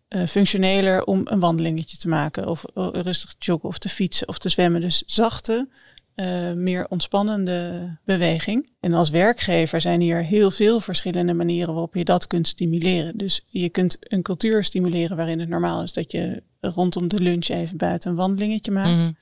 uh, 0.08 0.26
functioneler 0.26 1.04
om 1.04 1.20
een 1.24 1.40
wandelingetje 1.40 1.96
te 1.96 2.08
maken. 2.08 2.46
Of 2.46 2.64
uh, 2.74 2.88
rustig 2.92 3.30
te 3.32 3.44
joggen 3.44 3.68
of 3.68 3.78
te 3.78 3.88
fietsen 3.88 4.28
of 4.28 4.38
te 4.38 4.48
zwemmen. 4.48 4.80
Dus 4.80 5.02
zachte, 5.06 5.68
uh, 6.16 6.52
meer 6.52 6.86
ontspannende 6.88 7.88
beweging. 8.04 8.68
En 8.80 8.94
als 8.94 9.10
werkgever 9.10 9.80
zijn 9.80 10.00
hier 10.00 10.24
heel 10.24 10.50
veel 10.50 10.80
verschillende 10.80 11.34
manieren 11.34 11.72
waarop 11.72 11.94
je 11.94 12.04
dat 12.04 12.26
kunt 12.26 12.48
stimuleren. 12.48 13.16
Dus 13.16 13.44
je 13.48 13.68
kunt 13.68 13.96
een 14.00 14.22
cultuur 14.22 14.64
stimuleren 14.64 15.16
waarin 15.16 15.40
het 15.40 15.48
normaal 15.48 15.82
is 15.82 15.92
dat 15.92 16.12
je 16.12 16.42
rondom 16.60 17.08
de 17.08 17.20
lunch 17.20 17.48
even 17.48 17.76
buiten 17.76 18.10
een 18.10 18.16
wandelingetje 18.16 18.70
maakt. 18.70 18.90
Mm 18.90 19.16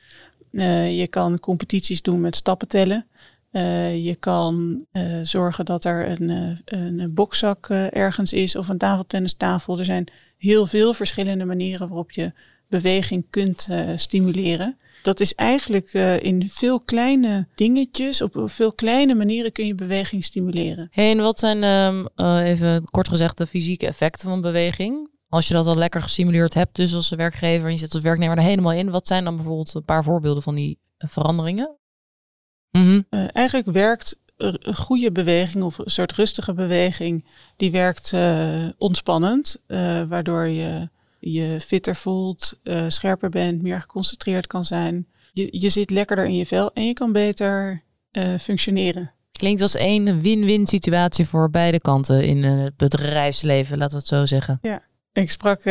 -hmm. 0.50 0.60
uh, 0.60 0.98
je 0.98 1.06
kan 1.06 1.38
competities 1.38 2.02
doen 2.02 2.20
met 2.20 2.36
stappen 2.36 2.68
tellen. 2.68 3.06
Uh, 3.52 4.04
je 4.04 4.14
kan 4.14 4.86
zorgen 5.22 5.64
dat 5.64 5.84
er 5.84 6.20
een, 6.20 6.58
een 6.64 7.14
bokzak 7.14 7.68
ergens 7.90 8.32
is 8.32 8.56
of 8.56 8.68
een 8.68 8.78
tafeltennistafel. 8.78 9.78
Er 9.78 9.84
zijn 9.84 10.06
heel 10.36 10.66
veel 10.66 10.94
verschillende 10.94 11.44
manieren 11.44 11.88
waarop 11.88 12.10
je 12.10 12.32
beweging 12.68 13.26
kunt 13.30 13.68
stimuleren 13.96 14.76
dat 15.02 15.20
is 15.20 15.34
eigenlijk 15.34 15.92
uh, 15.92 16.22
in 16.22 16.50
veel 16.50 16.80
kleine 16.80 17.48
dingetjes, 17.54 18.22
op 18.22 18.42
veel 18.44 18.72
kleine 18.72 19.14
manieren 19.14 19.52
kun 19.52 19.66
je 19.66 19.74
beweging 19.74 20.24
stimuleren. 20.24 20.88
Hey, 20.90 21.10
en 21.10 21.18
wat 21.18 21.38
zijn 21.38 21.64
um, 21.64 22.08
uh, 22.16 22.48
even 22.48 22.84
kort 22.84 23.08
gezegd 23.08 23.38
de 23.38 23.46
fysieke 23.46 23.86
effecten 23.86 24.28
van 24.28 24.40
beweging? 24.40 25.10
Als 25.28 25.48
je 25.48 25.54
dat 25.54 25.66
al 25.66 25.76
lekker 25.76 26.00
gestimuleerd 26.00 26.54
hebt, 26.54 26.76
dus 26.76 26.94
als 26.94 27.08
werkgever 27.08 27.66
en 27.66 27.72
je 27.72 27.78
zit 27.78 27.94
als 27.94 28.02
werknemer 28.02 28.36
er 28.36 28.42
helemaal 28.42 28.72
in, 28.72 28.90
wat 28.90 29.06
zijn 29.06 29.24
dan 29.24 29.36
bijvoorbeeld 29.36 29.74
een 29.74 29.84
paar 29.84 30.04
voorbeelden 30.04 30.42
van 30.42 30.54
die 30.54 30.78
uh, 30.98 31.08
veranderingen? 31.10 31.76
Mm 32.70 32.82
-hmm. 33.10 33.28
eigenlijk 33.32 33.70
werkt 33.70 34.18
een 34.36 34.74
goede 34.74 35.12
beweging 35.12 35.64
of 35.64 35.78
een 35.78 35.90
soort 35.90 36.12
rustige 36.12 36.54
beweging, 36.54 37.26
die 37.56 37.70
werkt 37.70 38.14
ontspannend, 38.78 39.62
waardoor 40.08 40.46
je 40.46 40.88
je 41.18 41.60
fitter 41.60 41.96
voelt, 41.96 42.58
uh, 42.64 42.84
scherper 42.88 43.28
bent, 43.28 43.62
meer 43.62 43.80
geconcentreerd 43.80 44.46
kan 44.46 44.64
zijn. 44.64 45.06
Je, 45.32 45.48
je 45.50 45.68
zit 45.68 45.90
lekkerder 45.90 46.24
in 46.24 46.36
je 46.36 46.46
vel 46.46 46.72
en 46.72 46.86
je 46.86 46.92
kan 46.92 47.12
beter 47.12 47.82
uh, 48.12 48.34
functioneren. 48.40 49.12
Klinkt 49.32 49.62
als 49.62 49.74
één 49.74 50.20
win-win 50.20 50.66
situatie 50.66 51.24
voor 51.24 51.50
beide 51.50 51.80
kanten 51.80 52.24
in 52.24 52.36
uh, 52.36 52.64
het 52.64 52.76
bedrijfsleven, 52.76 53.78
laten 53.78 53.94
we 53.94 53.98
het 53.98 54.08
zo 54.08 54.26
zeggen. 54.26 54.58
Ja, 54.62 54.82
ik 55.12 55.30
sprak 55.30 55.62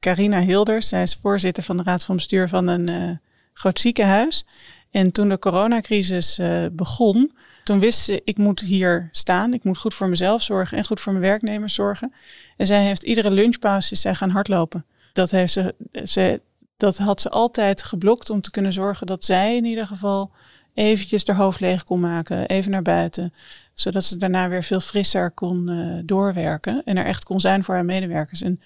Carina 0.00 0.40
Hilders. 0.40 0.88
Zij 0.88 1.02
is 1.02 1.14
voorzitter 1.14 1.62
van 1.62 1.76
de 1.76 1.82
raad 1.82 2.04
van 2.04 2.16
bestuur 2.16 2.48
van 2.48 2.68
een 2.68 3.20
groot 3.52 3.80
ziekenhuis. 3.80 4.46
En 4.90 5.12
toen 5.12 5.28
de 5.28 5.38
coronacrisis 5.38 6.40
begon, 6.72 7.32
toen 7.64 7.80
wist 7.80 7.98
ze, 7.98 8.22
ik 8.24 8.38
moet 8.38 8.60
hier 8.60 9.08
staan. 9.12 9.52
Ik 9.52 9.64
moet 9.64 9.78
goed 9.78 9.94
voor 9.94 10.08
mezelf 10.08 10.42
zorgen 10.42 10.78
en 10.78 10.84
goed 10.84 11.00
voor 11.00 11.12
mijn 11.12 11.24
werknemers 11.24 11.74
zorgen. 11.74 12.12
En 12.56 12.66
zij 12.66 12.84
heeft 12.84 13.02
iedere 13.02 13.30
lunchpauze 13.30 13.94
zij 13.94 14.14
gaan 14.14 14.30
hardlopen. 14.30 14.84
Dat, 15.12 15.30
heeft 15.30 15.52
ze, 15.52 15.74
ze, 16.04 16.40
dat 16.76 16.98
had 16.98 17.20
ze 17.20 17.30
altijd 17.30 17.82
geblokt 17.82 18.30
om 18.30 18.40
te 18.40 18.50
kunnen 18.50 18.72
zorgen 18.72 19.06
dat 19.06 19.24
zij 19.24 19.56
in 19.56 19.64
ieder 19.64 19.86
geval 19.86 20.30
eventjes 20.74 21.26
haar 21.26 21.36
hoofd 21.36 21.60
leeg 21.60 21.84
kon 21.84 22.00
maken. 22.00 22.46
Even 22.46 22.70
naar 22.70 22.82
buiten. 22.82 23.34
Zodat 23.74 24.04
ze 24.04 24.16
daarna 24.16 24.48
weer 24.48 24.62
veel 24.62 24.80
frisser 24.80 25.30
kon 25.30 25.68
uh, 25.68 26.02
doorwerken. 26.04 26.82
En 26.84 26.96
er 26.96 27.04
echt 27.04 27.24
kon 27.24 27.40
zijn 27.40 27.64
voor 27.64 27.74
haar 27.74 27.84
medewerkers. 27.84 28.42
En 28.42 28.60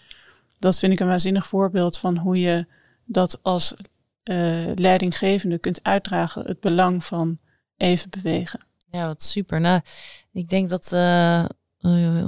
dat 0.58 0.78
vind 0.78 0.92
ik 0.92 1.00
een 1.00 1.08
waanzinnig 1.08 1.46
voorbeeld 1.46 1.98
van 1.98 2.16
hoe 2.16 2.40
je 2.40 2.66
dat 3.04 3.38
als 3.42 3.74
uh, 4.24 4.36
leidinggevende 4.74 5.58
kunt 5.58 5.82
uitdragen. 5.82 6.46
Het 6.46 6.60
belang 6.60 7.04
van 7.04 7.38
even 7.76 8.10
bewegen. 8.10 8.66
Ja, 8.90 9.06
wat 9.06 9.22
super. 9.22 9.60
Nou, 9.60 9.80
ik 10.32 10.48
denk 10.48 10.70
dat 10.70 10.90
uh, 10.94 11.44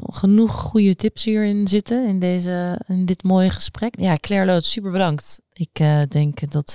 genoeg 0.03 0.53
goede 0.53 0.95
tips 0.95 1.25
hierin 1.25 1.67
zitten 1.69 2.07
in, 2.07 2.19
deze, 2.19 2.81
in 2.87 3.05
dit 3.05 3.23
mooie 3.23 3.51
gesprek. 3.51 4.01
Ja, 4.01 4.17
Claire 4.17 4.47
Lood, 4.47 4.65
super 4.65 4.91
bedankt. 4.91 5.43
Ik 5.53 5.81
uh, 5.81 6.03
denk 6.09 6.51
dat, 6.51 6.75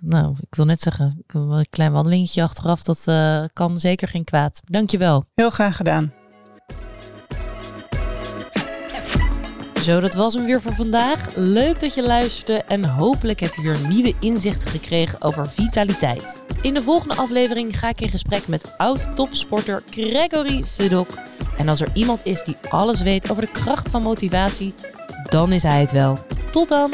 nou, 0.00 0.34
ik 0.40 0.54
wil 0.54 0.64
net 0.64 0.80
zeggen, 0.80 1.24
een 1.26 1.66
klein 1.70 1.92
wandelingetje 1.92 2.42
achteraf, 2.42 2.82
dat 2.82 3.04
kan 3.52 3.80
zeker 3.80 4.08
geen 4.08 4.24
kwaad. 4.24 4.60
Dankjewel. 4.64 5.24
Heel 5.34 5.50
graag 5.50 5.76
gedaan. 5.76 6.12
Zo, 9.86 10.00
dat 10.00 10.14
was 10.14 10.34
hem 10.34 10.44
weer 10.44 10.60
voor 10.60 10.74
vandaag. 10.74 11.34
Leuk 11.34 11.80
dat 11.80 11.94
je 11.94 12.02
luisterde 12.02 12.62
en 12.62 12.84
hopelijk 12.84 13.40
heb 13.40 13.54
je 13.54 13.62
weer 13.62 13.86
nieuwe 13.88 14.14
inzichten 14.20 14.68
gekregen 14.68 15.22
over 15.22 15.50
vitaliteit. 15.50 16.42
In 16.62 16.74
de 16.74 16.82
volgende 16.82 17.14
aflevering 17.14 17.78
ga 17.78 17.88
ik 17.88 18.00
in 18.00 18.08
gesprek 18.08 18.48
met 18.48 18.74
oud-topsporter 18.76 19.82
Gregory 19.90 20.64
Sedok. 20.64 21.08
En 21.58 21.68
als 21.68 21.80
er 21.80 21.90
iemand 21.94 22.24
is 22.24 22.42
die 22.42 22.56
alles 22.68 23.02
weet 23.02 23.30
over 23.30 23.42
de 23.42 23.50
kracht 23.50 23.90
van 23.90 24.02
motivatie, 24.02 24.74
dan 25.28 25.52
is 25.52 25.62
hij 25.62 25.80
het 25.80 25.92
wel. 25.92 26.18
Tot 26.50 26.68
dan! 26.68 26.92